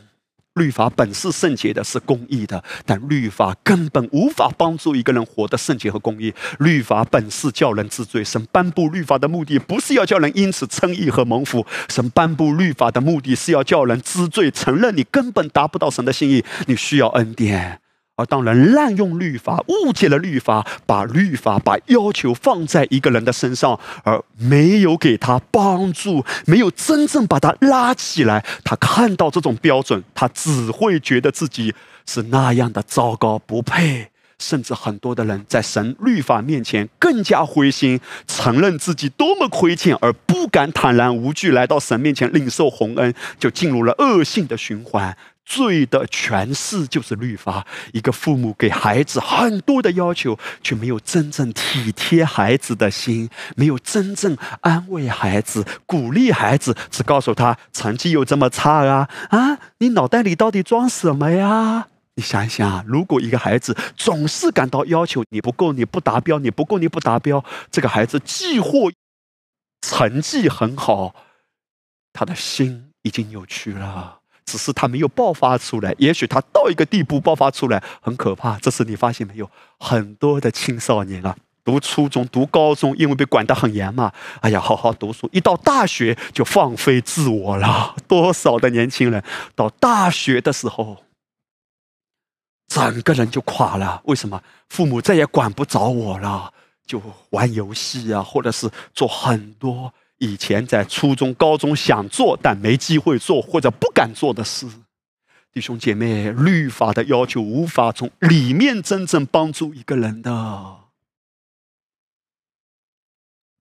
[0.56, 6.34] 律法本是圣洁的，是公义的，但律法根本无法帮助一个人活得圣洁和公义。
[6.60, 17.81] 律法本是叫人治罪，神颁布律法的目的不是要叫人因此称义和蒙福，神颁布律法的目的是要叫人知罪，承认你根本达不到神的心意，你需要恩典。
[18.22, 31.74] 而当人滥用律法、误解了律法，把律法、把要求放在一个人的身上，而没有给他帮助，没有真正把他拉起来，他看到这种标准，他只会觉得自己
[32.06, 34.10] 是那样的糟糕，不配。
[34.38, 45.16] 甚至很多的人在神律法面前更加灰心，承认自己多么亏欠，而不敢坦然无惧来到神面前领受洪恩，就进入了恶性的循环。
[45.52, 47.68] 罪的诠释就是律法。
[47.92, 59.60] 一个父母给孩子很多的要求，却没有真正体贴孩子的心，没有真正安慰孩子、鼓励孩子，只告诉他成绩又这么差啊啊！
[59.80, 61.88] 你脑袋里到底装什么呀？
[62.16, 68.92] 你想一想，如果一个孩子总是感到要求你不够、你不达标、你不够、你不达标，这个孩子既或
[69.82, 71.14] 成绩很好，
[72.14, 75.96] 他的心已经扭曲了，只是他没有爆发出来。
[75.98, 78.58] 也许他到一个地步爆发出来很可怕。
[78.60, 79.50] 这是你发现没有？
[79.80, 84.12] 很多的青少年啊，读初中、读高中，因为被管得很严嘛，
[84.42, 87.96] 哎呀，好好读书，一到大学就放飞自我了。
[88.08, 89.24] 多少的年轻人
[89.56, 91.04] 到大学的时候。
[92.68, 94.42] 整个人就垮了，为什么？
[94.70, 96.54] 父母再也管不着我了，
[96.86, 104.68] 就玩游戏啊，或者是做很多以前在初中、高中想做但没机会做或者不敢做的事。
[105.52, 110.32] 弟兄姐妹，律法的要求无法从里面真正帮助一个人的。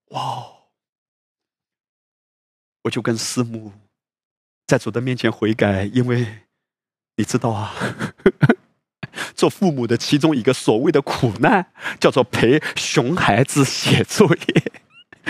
[0.09, 0.47] 哇！
[2.83, 3.73] 我就跟师母
[4.67, 6.41] 在主的面前悔改，因为
[7.17, 7.75] 你知道啊。
[9.35, 14.73] 做父母的其中一个所谓的苦难，叫做陪熊孩子写作业。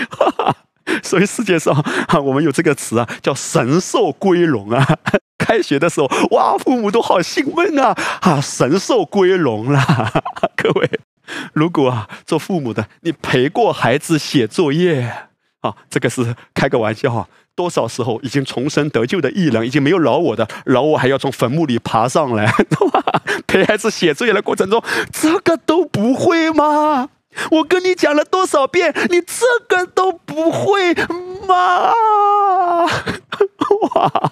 [0.09, 0.67] 哈哈
[1.03, 1.73] 所以世界上
[2.07, 4.97] 啊，我们有这个词啊，叫神兽归笼啊。
[5.37, 9.83] 开学的时候，哇，父母都好兴奋啊，啊，神兽归笼了。
[10.55, 10.89] 各位，
[11.53, 15.11] 如果啊，做父母的，你陪过孩子写作业
[15.61, 17.27] 啊，这个是开个玩笑。
[17.53, 22.49] 多少时候已经重生得救的艺人，已经没有饶我的，饶我还要从坟墓里爬上来，
[23.45, 27.09] 陪孩子写作业的过程中，这个都不会吗？
[27.51, 30.93] 我跟你讲了多少遍，你这个都不会
[31.47, 31.93] 吗？
[33.93, 34.31] 哇！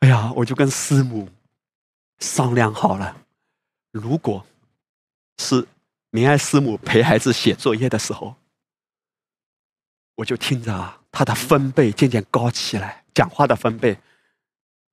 [0.00, 1.28] 哎呀，我就跟师母
[2.18, 3.16] 商量好了，
[3.92, 4.44] 如果
[5.38, 5.66] 是
[6.10, 8.36] 明爱师母陪孩子写作业的时候，
[10.16, 11.00] 我就听着啊。
[11.16, 13.96] 他的分贝渐渐高起来，讲话的分贝，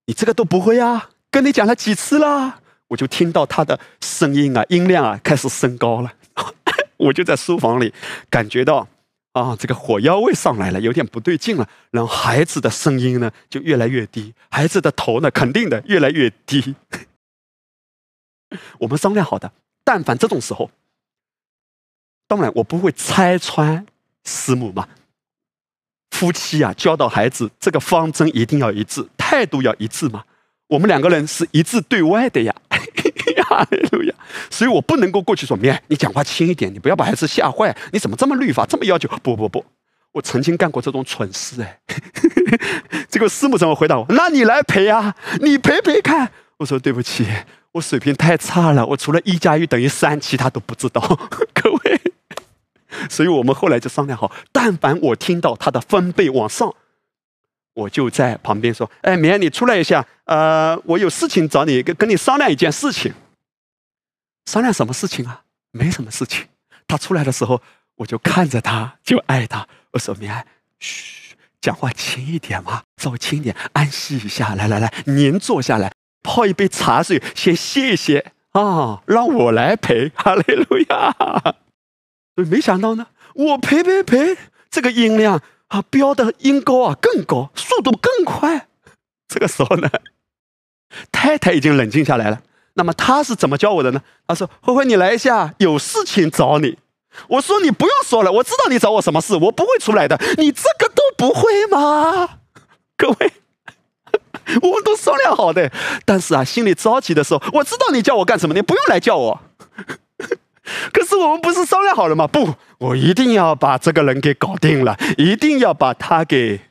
[0.06, 1.10] 你这个都不会啊？
[1.32, 2.60] 跟你讲了几次啦？
[2.90, 6.14] 我就听到他的声音啊，音量啊开始升高了。
[7.02, 7.94] 我就在书房里
[8.30, 8.88] 感觉到
[9.34, 11.68] 啊，这个火药味上来了，有点不对劲了。
[11.90, 16.76] 然后孩子的声音呢就越来越低，孩子的头呢肯定的越来越低。
[18.80, 19.52] 我们商量好的，
[19.84, 20.70] 但凡这种时候，
[22.28, 23.86] 当然我不会拆穿
[24.26, 24.88] 师母嘛。
[26.12, 30.24] 夫妻啊，教导孩子这个方针一定要一致，态度要一致嘛。
[30.68, 32.54] 我们两个人是一致对外的呀，
[33.48, 34.14] 哈利路亚。
[34.50, 37.76] 所以我不能够过去说：“咩，你讲话轻一点，你不要把孩子吓坏。
[37.92, 39.64] 你怎么这么律法，这么要求？”不不不，
[40.14, 41.80] 我曾经干过这种蠢事哎。
[43.10, 44.06] 这个师母怎么回答我？
[44.10, 46.32] 那你来陪啊，你陪陪看。
[46.58, 47.26] 我说对不起，
[47.74, 51.02] 我水平太差了，我除了一加一等于三，其他都不知道。
[51.54, 52.02] 各位。
[53.10, 56.74] 所以我们后来就商量好，但凡我听到他的分贝往上，
[57.74, 63.14] 我就在旁边说：“哎，绵，你出来一下，呃，我有事情找你，跟跟你商量一件事情。
[64.46, 65.44] 商量什么事情啊？
[65.72, 66.48] 没什么事情。
[66.88, 67.62] 他出来的时候，
[67.96, 69.68] 我就看着他，就爱他。
[69.92, 70.46] 我说：绵，
[70.80, 74.56] 嘘，讲话轻一点嘛，稍微轻一点，安息一下。
[74.56, 75.94] 来来来，您坐下来，
[76.24, 80.10] 泡一杯茶水，先歇一歇啊，让我来陪。
[80.16, 81.56] 哈利路亚。”
[82.36, 84.36] 没想到呢，我陪陪陪，
[84.70, 85.42] 这个音量
[85.72, 88.68] 啊，飙的音高啊更高，速度更快。
[89.28, 89.90] 这个时候呢，
[91.12, 92.42] 太太已经冷静下来了。
[92.74, 94.02] 那么他是怎么教我的呢？
[94.28, 96.78] 他说：“慧慧，你来一下，有事情找你。”
[97.28, 100.18] 我说：“你不用说了，我知道你找我什么事，我不会出来的。
[100.38, 102.40] 你这个都不会吗？”
[102.98, 103.34] 各位，
[104.62, 105.72] 我们都商量好的，
[106.06, 109.42] 但是啊，心里着急的时候，我知道你叫我干什么，你不用来叫我。
[110.94, 112.28] 可是我们不是商量好了吗？
[112.28, 116.62] 不，我一定要把这个人给搞定了，一定要把他给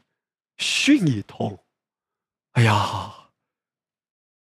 [0.58, 1.58] 训一通。
[2.52, 3.14] 哎呀，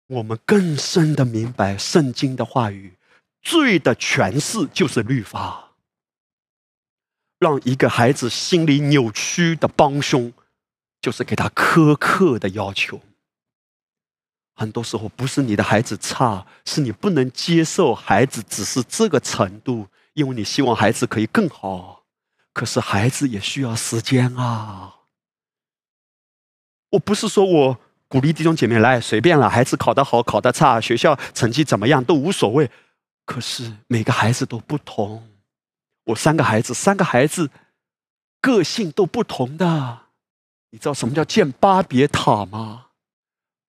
[0.08, 2.94] 我们更深的明白圣经的话语，
[3.40, 5.72] 罪的诠释就是律法，
[7.38, 10.32] 让一个孩子心里扭曲的帮凶，
[11.00, 13.00] 就是给他苛刻的要求。
[14.60, 22.02] 很多时候不是你的孩子差，是你不能接受孩子只是这个程度，因为你希望孩子可以更好。
[22.52, 24.96] 可是孩子也需要时间啊！
[26.90, 32.70] 我不是说我鼓励弟兄姐妹来随便了，孩子考得好考得差，学校成绩怎么样都无所谓。
[33.24, 35.26] 可是每个孩子都不同，
[36.04, 37.48] 我三个孩子，三个孩子
[38.42, 40.00] 个性都不同的。
[40.68, 42.88] 你知道什么叫建巴别塔吗？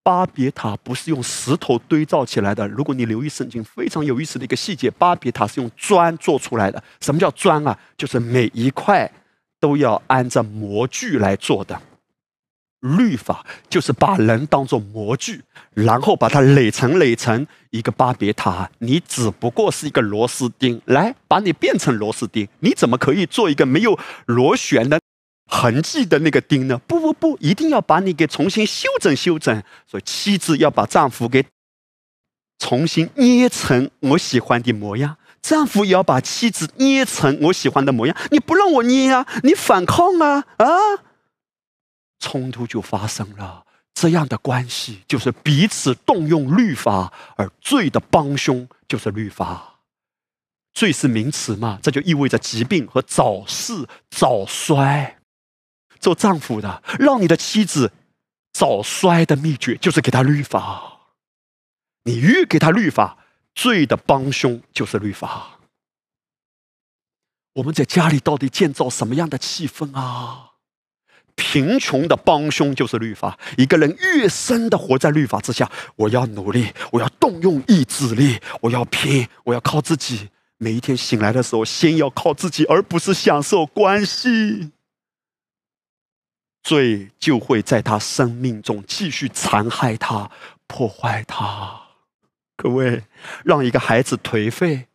[0.03, 2.67] 巴别塔不是用石头堆造起来的。
[2.67, 6.83] 如果你留意圣经，非常有意思的一个细节，巴别塔是用砖做出来的。
[6.99, 7.77] 什么叫砖啊？
[7.97, 9.11] 就是每一块
[9.59, 11.79] 都要按照模具来做的。
[12.79, 15.43] 律法就是把人当做模具，
[15.75, 18.67] 然后把它垒成垒成一个巴别塔。
[18.79, 22.47] 你只不过是一个螺丝钉，来把你变成螺丝钉。
[22.61, 24.99] 你怎么可以做一个没有螺旋的？
[25.61, 26.79] 痕迹的那个钉呢？
[26.87, 29.63] 不不不，一定要把你给重新修整修整。
[29.85, 31.45] 所以妻子要把丈夫给
[32.57, 38.17] 重新捏成我喜欢的模样，丈夫也要把妻子捏成我喜欢的模样。
[38.31, 40.67] 你不让我捏啊，你反抗啊啊！
[42.19, 43.65] 冲突就发生了。
[43.93, 49.79] 这样的关系就是彼此动用律法，而罪的帮凶就是律法。
[50.73, 51.77] 罪是名词嘛？
[51.83, 55.20] 这就意味着疾病和早逝、早衰。
[56.01, 57.93] 做丈夫的，让你的妻子
[58.51, 60.99] 早衰的秘诀就是给她律法。
[62.03, 63.19] 你越给她律法，
[63.53, 65.59] 罪的帮凶就是律法。
[67.53, 70.47] 我们在家里到底建造什么样的气氛啊？
[71.35, 73.37] 贫穷的帮凶就是律法。
[73.57, 80.29] 一个人越深的活在律法之下，我要努力，我要动用意志力，我要拼，我要靠自己。
[80.57, 84.71] 每一天醒来的时候，先要靠自己，而不是享受关系。
[86.63, 90.29] 罪就会在他生命中继续残害他、
[90.67, 91.81] 破坏他。
[92.55, 93.03] 各位，
[93.43, 94.87] 让一个孩子颓废，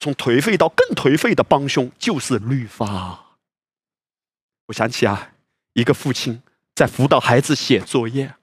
[0.00, 3.36] 从颓废到更颓废的帮凶就是律法。
[4.66, 5.32] 我想起啊，
[5.74, 6.42] 一个父亲
[6.74, 8.34] 在辅导孩子写作业，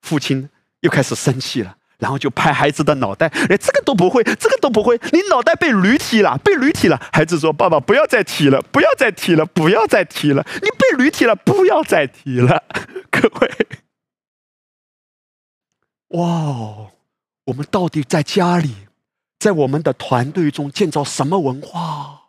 [0.00, 0.48] 父亲
[0.80, 1.76] 又开始生气了。
[1.98, 7.00] 然后就拍孩子的脑袋，哎，这个都不会，这个都不会，你脑袋被驴踢了，被驴踢了。
[7.12, 12.64] 孩子说：“爸爸，不要再踢了，不要再踢了，不要再踢了，你被驴踢了，不要再踢了。
[13.10, 13.66] ”各位，
[16.08, 16.90] 哇，
[17.44, 18.74] 我们到底在家里，
[19.38, 22.22] 在我们的团队中建造什么文化？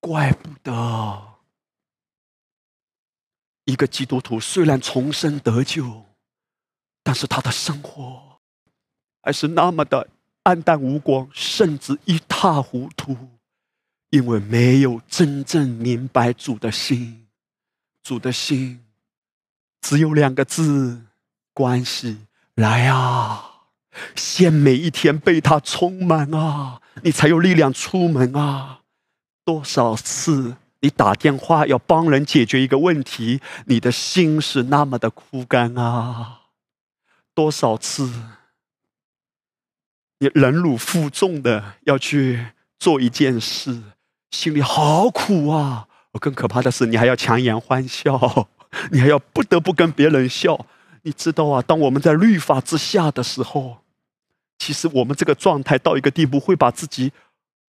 [0.00, 1.38] 怪不得
[3.64, 6.06] 一个基督徒虽然重生得救，
[7.04, 8.31] 但是他的生活。
[9.22, 10.08] 还是那么的
[10.42, 13.16] 暗淡无光，甚至一塌糊涂，
[14.10, 17.28] 因为没有真正明白主的心。
[18.02, 18.84] 主的心
[19.80, 21.02] 只有两个字：
[21.54, 22.26] 关系。
[22.56, 23.50] 来啊，
[24.16, 28.80] 先每一天被他充满啊，你才有力量出门啊。
[29.44, 36.40] 多少次你打电话要帮人解决一个问题，你的心是那么的枯干啊。
[37.34, 38.12] 多少次。
[40.22, 42.46] 你忍辱负重的要去
[42.78, 43.82] 做一件事，
[44.30, 45.88] 心里好苦啊！
[46.20, 48.46] 更可怕的是，你还要强颜欢笑，
[48.92, 50.64] 你还要不得不跟别人笑。
[51.02, 53.78] 你知道啊，当我们在律法之下的时候，
[54.60, 57.10] 其实我们这个状态到一个地步，会把自己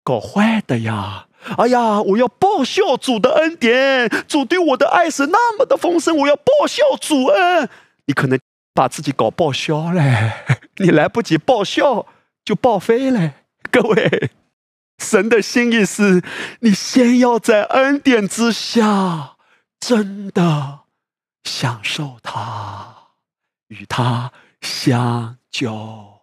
[0.03, 1.29] 搞坏的呀！
[1.57, 7.69] 哎呀，我要报效主的恩典，主对我的爱是那么的丰盛，我要报效主恩。
[8.07, 8.37] 你可能
[8.75, 10.33] 把自己搞报销嘞，
[10.83, 12.07] 你来不及报效。
[12.51, 13.33] 就报废了。
[13.71, 14.33] 各位，
[14.99, 16.21] 神的心意是
[16.59, 19.37] 你先要在恩典之下，
[19.79, 20.81] 真的
[21.45, 22.97] 享受他，
[23.69, 26.23] 与他相交，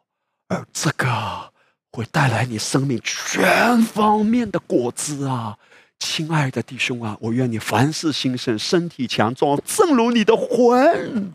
[0.49, 1.53] 而这个
[1.93, 5.57] 会带来你生命全方面的果子啊！
[5.97, 11.33] 亲爱的弟兄啊，我愿你凡事兴盛，身体强壮，正如你的魂、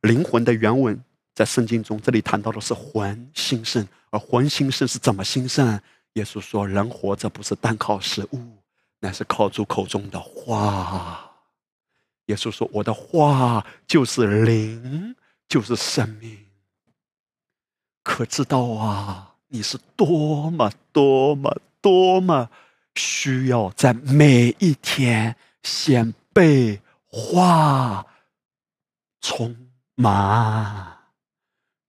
[0.00, 0.98] 灵魂的原文。
[1.40, 5.80] 在圣经中，这里谈到的是魂兴盛，而魂兴盛是怎么兴盛？
[6.12, 8.58] 耶稣说：“人活着不是单靠食物，
[8.98, 11.32] 乃是靠主口中的话。”
[12.28, 15.16] 耶稣说：“我的话就是灵，
[15.48, 16.36] 就是生命。”
[18.04, 22.50] 可知道啊，你是多么多么多么
[22.96, 28.04] 需要在每一天先被话
[29.22, 29.56] 充
[29.94, 30.99] 满。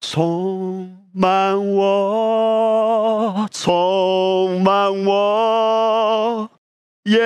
[0.03, 6.49] 充满我，充满我，
[7.03, 7.21] 耶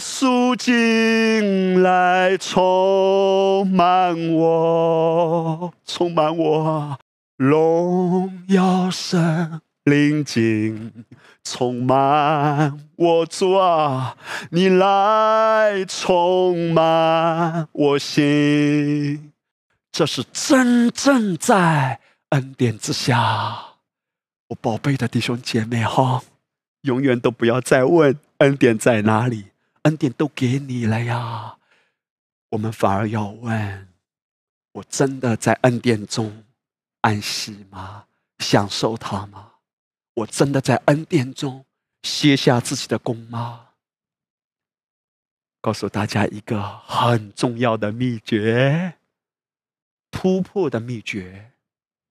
[0.00, 6.98] 稣进来，充满我，充满我，
[7.36, 11.04] 荣耀神临近，
[11.44, 14.16] 充满我主啊，
[14.50, 19.29] 你来充满我心。
[19.92, 22.00] 这是真正在
[22.30, 23.76] 恩典之下，
[24.48, 26.22] 我宝贝的弟兄姐妹哈，
[26.82, 29.50] 永远都不要再问恩典在哪里，
[29.82, 31.58] 恩典都给你了呀。
[32.50, 33.88] 我们反而要问：
[34.72, 36.44] 我真的在恩典中
[37.02, 38.06] 安息吗？
[38.38, 39.52] 享受它吗？
[40.14, 41.64] 我真的在恩典中
[42.02, 43.66] 卸下自己的功吗？
[45.60, 48.94] 告诉大家一个很重要的秘诀：
[50.10, 51.52] 突破的秘诀，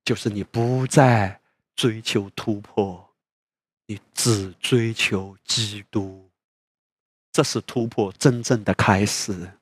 [0.03, 1.41] 就是你不再
[1.75, 3.15] 追求突破，
[3.85, 6.29] 你只追求基督。
[7.31, 9.53] 这是突破真正的开始。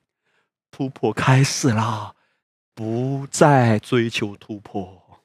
[0.70, 2.14] 突破开始啦，
[2.74, 5.20] 不再追求突破。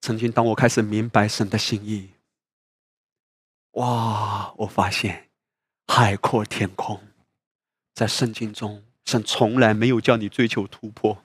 [0.00, 2.10] 曾经，当我开始明白神的心意，
[3.72, 4.52] 哇！
[4.58, 5.30] 我发现
[5.86, 7.00] 海阔天空。
[7.94, 11.24] 在圣经中，神从来没有叫你追求突破。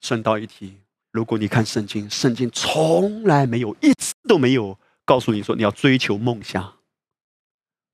[0.00, 0.78] 顺道一提，
[1.10, 6.78] 如果你看圣经，圣经从来没有一次都没有告诉你说你要追求梦想。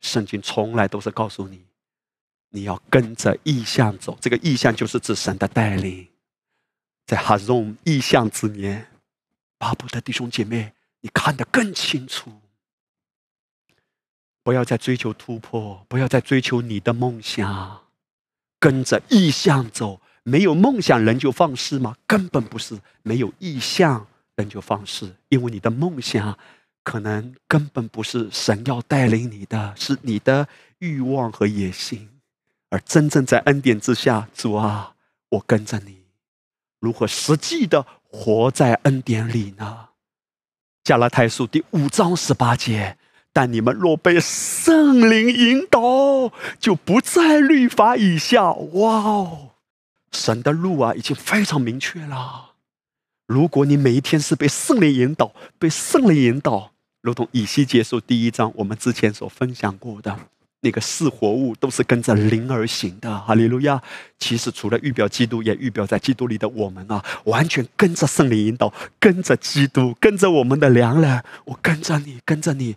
[0.01, 1.65] 圣经从来都是告诉你。
[2.51, 6.09] 你要跟着意向走，这个意向就是指神的带领。
[7.05, 8.87] 在哈荣意向之年，
[9.59, 12.33] 巴布的弟兄姐妹，你看得更清楚。
[14.43, 17.86] 不要再追求突破，不要再追求你的梦想，
[18.67, 20.01] 跟着意向走。
[20.25, 21.95] 没有梦想，人就放肆吗？
[22.05, 25.15] 根本不是，没有意向，人就放肆。
[25.29, 26.37] 因为你的梦想，
[26.83, 30.49] 可能根本不是神要带领你的，是你的
[30.81, 32.09] 欲望和野心。
[32.69, 34.95] 而真正在恩典之下，主啊，
[35.29, 35.99] 我跟着你，
[36.81, 39.91] 如何实际的活在恩典里呢？
[40.83, 42.99] 加拉太书第五章十八节，
[43.37, 48.51] 但你们若被圣灵引导，就不在律法以下。
[48.51, 49.51] 哇哦，
[50.11, 52.53] 神的路啊，已经非常明确了。
[53.27, 56.71] 如果你每一天是被圣灵引导，被圣灵引导，
[57.03, 60.19] 如同以西结束第一章我们之前所分享过的。
[60.61, 63.19] 那个是活物，都是跟着灵而行的。
[63.21, 63.81] 哈利路亚！
[64.19, 71.23] 其实除了预表基督，也预表在基督里的我们啊，完全跟着圣灵引导，跟着基督，跟着我们的良人。
[71.45, 72.75] 我跟着你，跟着你，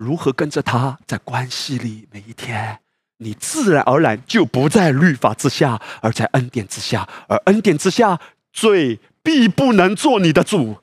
[0.00, 0.98] 如何跟着他？
[1.06, 2.78] 在关系里，每一天，
[3.18, 7.06] 你自然而然就不在律法之下，而在恩典之下。
[7.28, 8.18] 而恩典之下，
[8.50, 10.78] 罪必不能做你的主，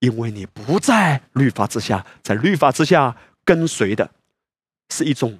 [0.00, 2.04] 因为你不在律法之下。
[2.24, 4.10] 在律法之下跟随的，
[4.90, 5.38] 是一种。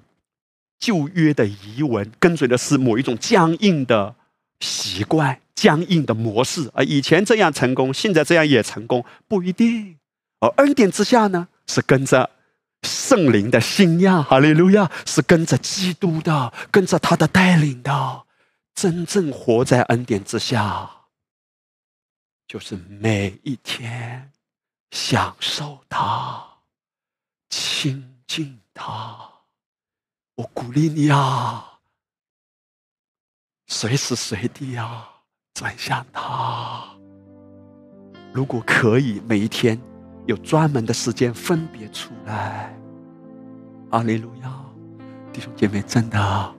[0.79, 4.15] 旧约的遗文，跟随的是某一种僵硬的
[4.61, 6.71] 习惯、僵硬的模式。
[6.75, 9.97] 而以前这样成功，现在这样也成功，不一定。
[10.39, 12.29] 而恩典之下呢，是跟着
[12.83, 18.27] 圣灵的信仰，哈利路亚，是跟着基督的，跟着他的带领的，
[18.75, 20.91] 真正活在恩典之下，
[22.47, 24.33] 就是每一天
[24.91, 26.45] 享受他，
[27.49, 29.17] 亲近他。
[30.37, 31.79] 我鼓励你啊，
[33.67, 35.09] 随时随地啊，
[35.55, 36.85] 转向他。
[38.33, 39.81] 如果可以，每一天
[40.27, 42.77] 有专门的时间分别出来。
[43.91, 44.53] 阿利路亚，
[45.33, 46.55] 弟兄姐妹，真的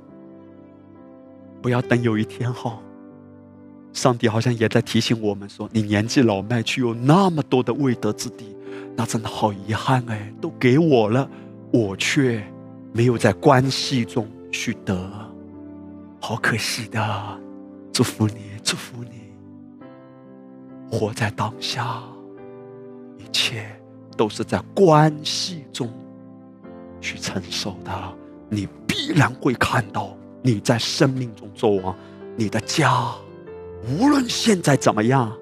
[1.61, 2.79] 不要等有一天哈，
[3.93, 8.55] 上帝好像也在提醒我们说：“你年纪老迈，却有那么多的未得之地，
[8.95, 11.29] 那真的好遗憾哎，都给我了，
[11.71, 12.43] 我却……”
[12.93, 15.11] 没有在关系中去得，
[16.19, 17.39] 好可惜的。
[17.93, 19.29] 祝福你，祝福你，
[20.89, 22.01] 活在当下，
[23.31, 23.69] 切
[24.15, 25.91] 都是在关系中
[27.01, 27.91] 去承受的。
[28.49, 31.95] 你必然会看到你在生命中作王，
[32.35, 33.11] 你的家，
[33.99, 35.35] 无论现在怎么样，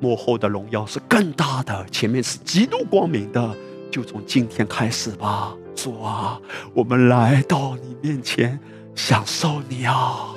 [0.00, 3.54] 幕后的荣耀是更大的，前面是极度光明的。
[3.90, 5.56] 就从今天开始吧。
[5.74, 6.40] 主啊，
[6.74, 8.58] 我们来到你面前，
[8.94, 10.34] 享受你啊！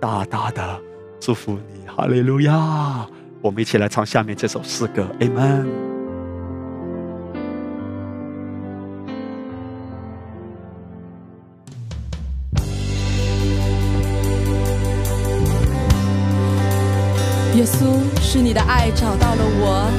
[0.00, 0.80] 大大的
[1.20, 3.08] 祝福你，哈利路亚！
[3.40, 5.66] 我们一起来唱下面这首诗歌，Amen。
[17.54, 19.90] 耶稣，是你的爱找到了我，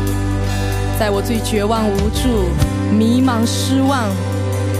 [1.00, 2.50] 在我最绝望无助。
[2.98, 4.10] 迷茫失望，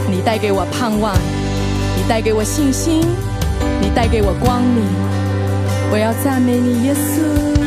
[0.10, 1.16] 你带给我盼望，
[1.96, 3.02] 你带给我信心，
[3.82, 4.84] 你带给我光明。
[5.92, 7.59] 我要赞美你，耶稣。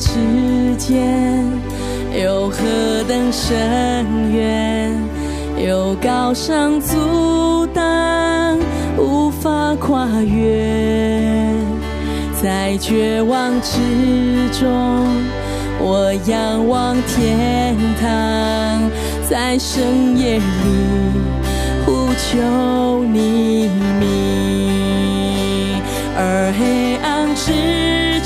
[0.00, 1.46] 之间
[2.18, 2.56] 有何
[3.06, 4.90] 等深远？
[5.58, 8.58] 有高山阻挡，
[8.96, 11.52] 无法跨越。
[12.42, 13.78] 在绝望之
[14.58, 15.06] 中，
[15.78, 18.90] 我仰望天堂；
[19.28, 20.42] 在深夜里，
[21.84, 23.68] 呼求你
[24.00, 25.78] 名。
[26.16, 27.52] 而黑暗之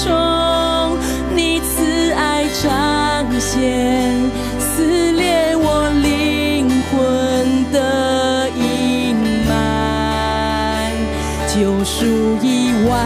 [0.04, 0.63] 中。
[2.64, 3.60] 彰显，
[4.58, 9.14] 撕裂我灵魂的阴
[9.46, 9.52] 霾，
[11.54, 12.06] 救赎
[12.42, 12.96] 已完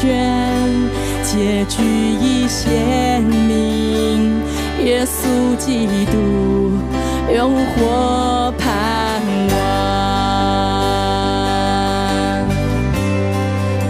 [0.00, 0.66] 全，
[1.22, 4.40] 结局已鲜明，
[4.82, 6.16] 耶稣基督
[7.34, 9.20] 用火盼
[9.50, 9.54] 望，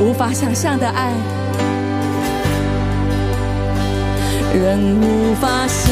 [0.01, 1.13] 无法想象的爱。
[4.67, 5.87] 更无法想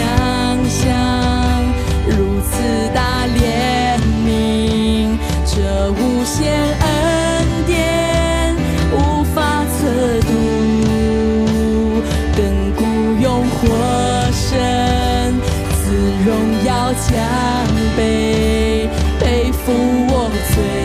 [0.69, 0.83] 象
[2.09, 2.59] 如此
[2.93, 3.97] 大怜
[4.27, 6.85] 悯，这无限恩
[7.69, 8.57] 典
[8.93, 9.87] 无法测
[10.23, 10.29] 度，
[12.35, 12.43] 亘
[12.75, 12.83] 古
[13.23, 13.63] 永活
[14.33, 15.33] 神，
[15.77, 15.95] 赐
[16.27, 16.29] 荣
[16.67, 17.15] 耀加
[17.97, 18.91] 倍
[19.21, 19.23] 背
[19.53, 19.73] 负
[20.09, 20.13] 我
[20.53, 20.84] 罪。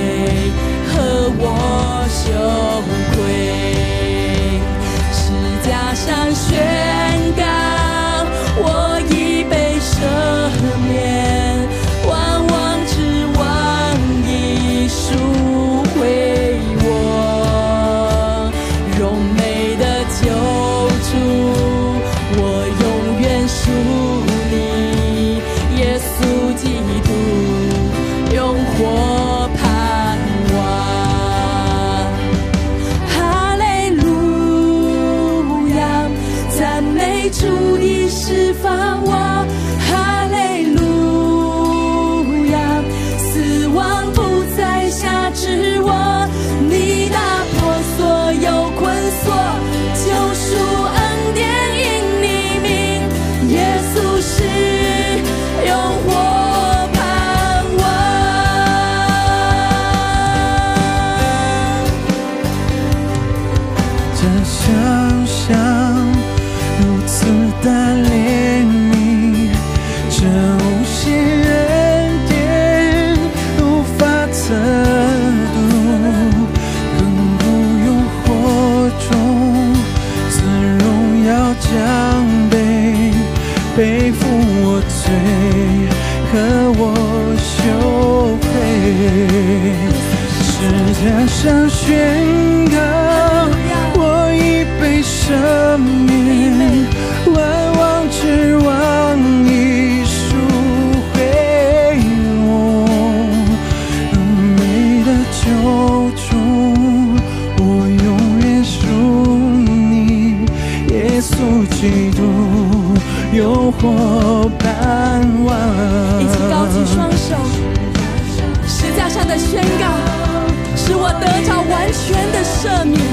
[122.62, 123.09] 这女。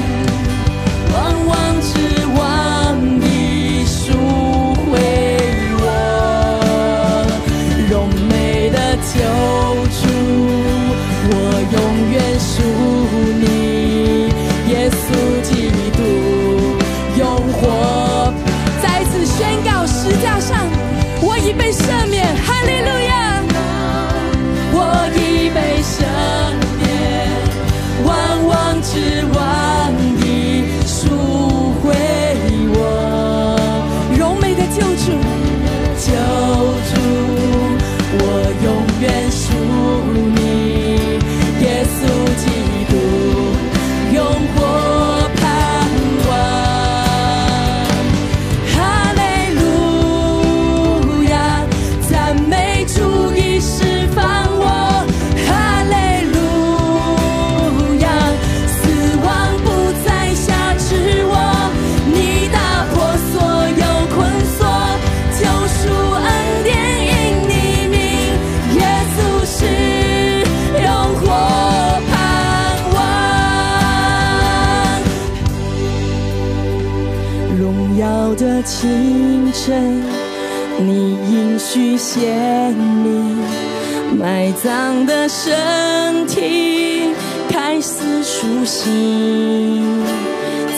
[88.89, 89.81] 你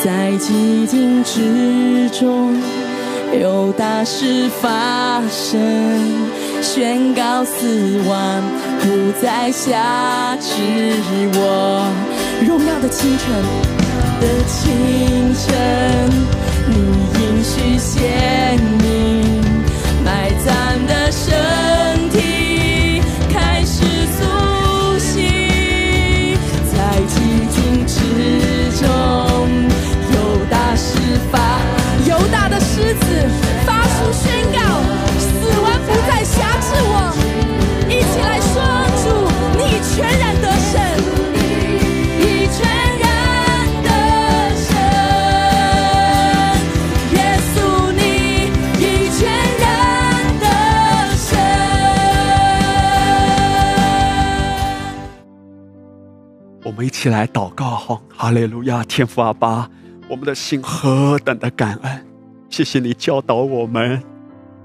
[0.03, 2.55] 在寂静之中，
[3.39, 5.59] 有大事发生，
[6.61, 8.41] 宣告死亡，
[8.79, 10.49] 不再下旨
[11.35, 11.85] 我，
[12.47, 13.29] 荣耀的清晨
[14.19, 15.47] 的清晨，
[16.67, 16.73] 你
[17.19, 18.87] 应许先明，
[20.03, 20.07] 埋
[20.43, 20.47] 葬
[20.87, 21.68] 的神。
[33.65, 34.57] 发出宣告，
[35.19, 35.27] 死
[35.61, 36.93] 亡不再辖制我。
[37.89, 38.55] 一起来说，
[39.01, 39.05] 主，
[39.57, 40.73] 你全然得胜。
[42.21, 42.59] 你全
[42.99, 43.03] 然
[43.83, 43.87] 得
[44.55, 44.69] 胜，
[47.15, 47.17] 耶
[47.49, 47.57] 稣，
[47.91, 47.99] 你
[48.77, 48.83] 已
[49.17, 49.19] 全
[49.59, 49.63] 然
[50.39, 50.43] 得
[51.15, 51.27] 胜。
[56.63, 59.69] 我们一起来祷告，哈，哈利路亚，天父阿爸，
[60.07, 62.05] 我们的心何等的感恩，
[62.49, 64.01] 谢谢你教导我们，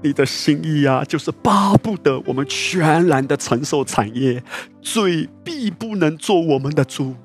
[0.01, 4.43] 你的心意啊，就是巴不得我们全然的承受产业，
[4.81, 7.15] 罪必不能做我们的主。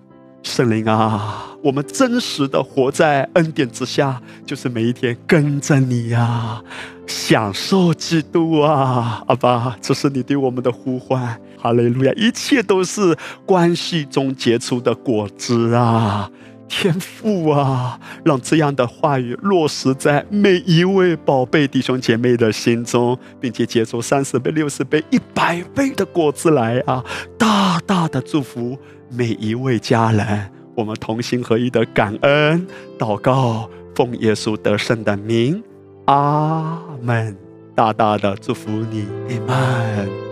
[0.43, 6.63] 圣灵啊，我们真实的活在恩典之下，就是每一天跟着你呀、
[7.07, 11.39] 享受基督啊，阿爸，这是你对我们的呼唤。
[11.59, 13.15] 哈利路亚，一切都是
[13.45, 16.31] 关系中结出的果子啊！
[16.71, 27.05] 天父啊，让这样的话语落实在每一位宝贝弟兄姐妹的心中，并且结出三十倍、六十倍、一百倍的果子来啊！
[27.37, 28.79] 大大的祝福
[29.11, 32.65] 每一位家人，我们同心合一的感恩
[32.97, 35.61] 祷告，奉耶稣得胜的名，
[36.05, 37.37] 阿门！
[37.75, 39.07] 大大的祝福你，
[39.49, 40.30] 阿门。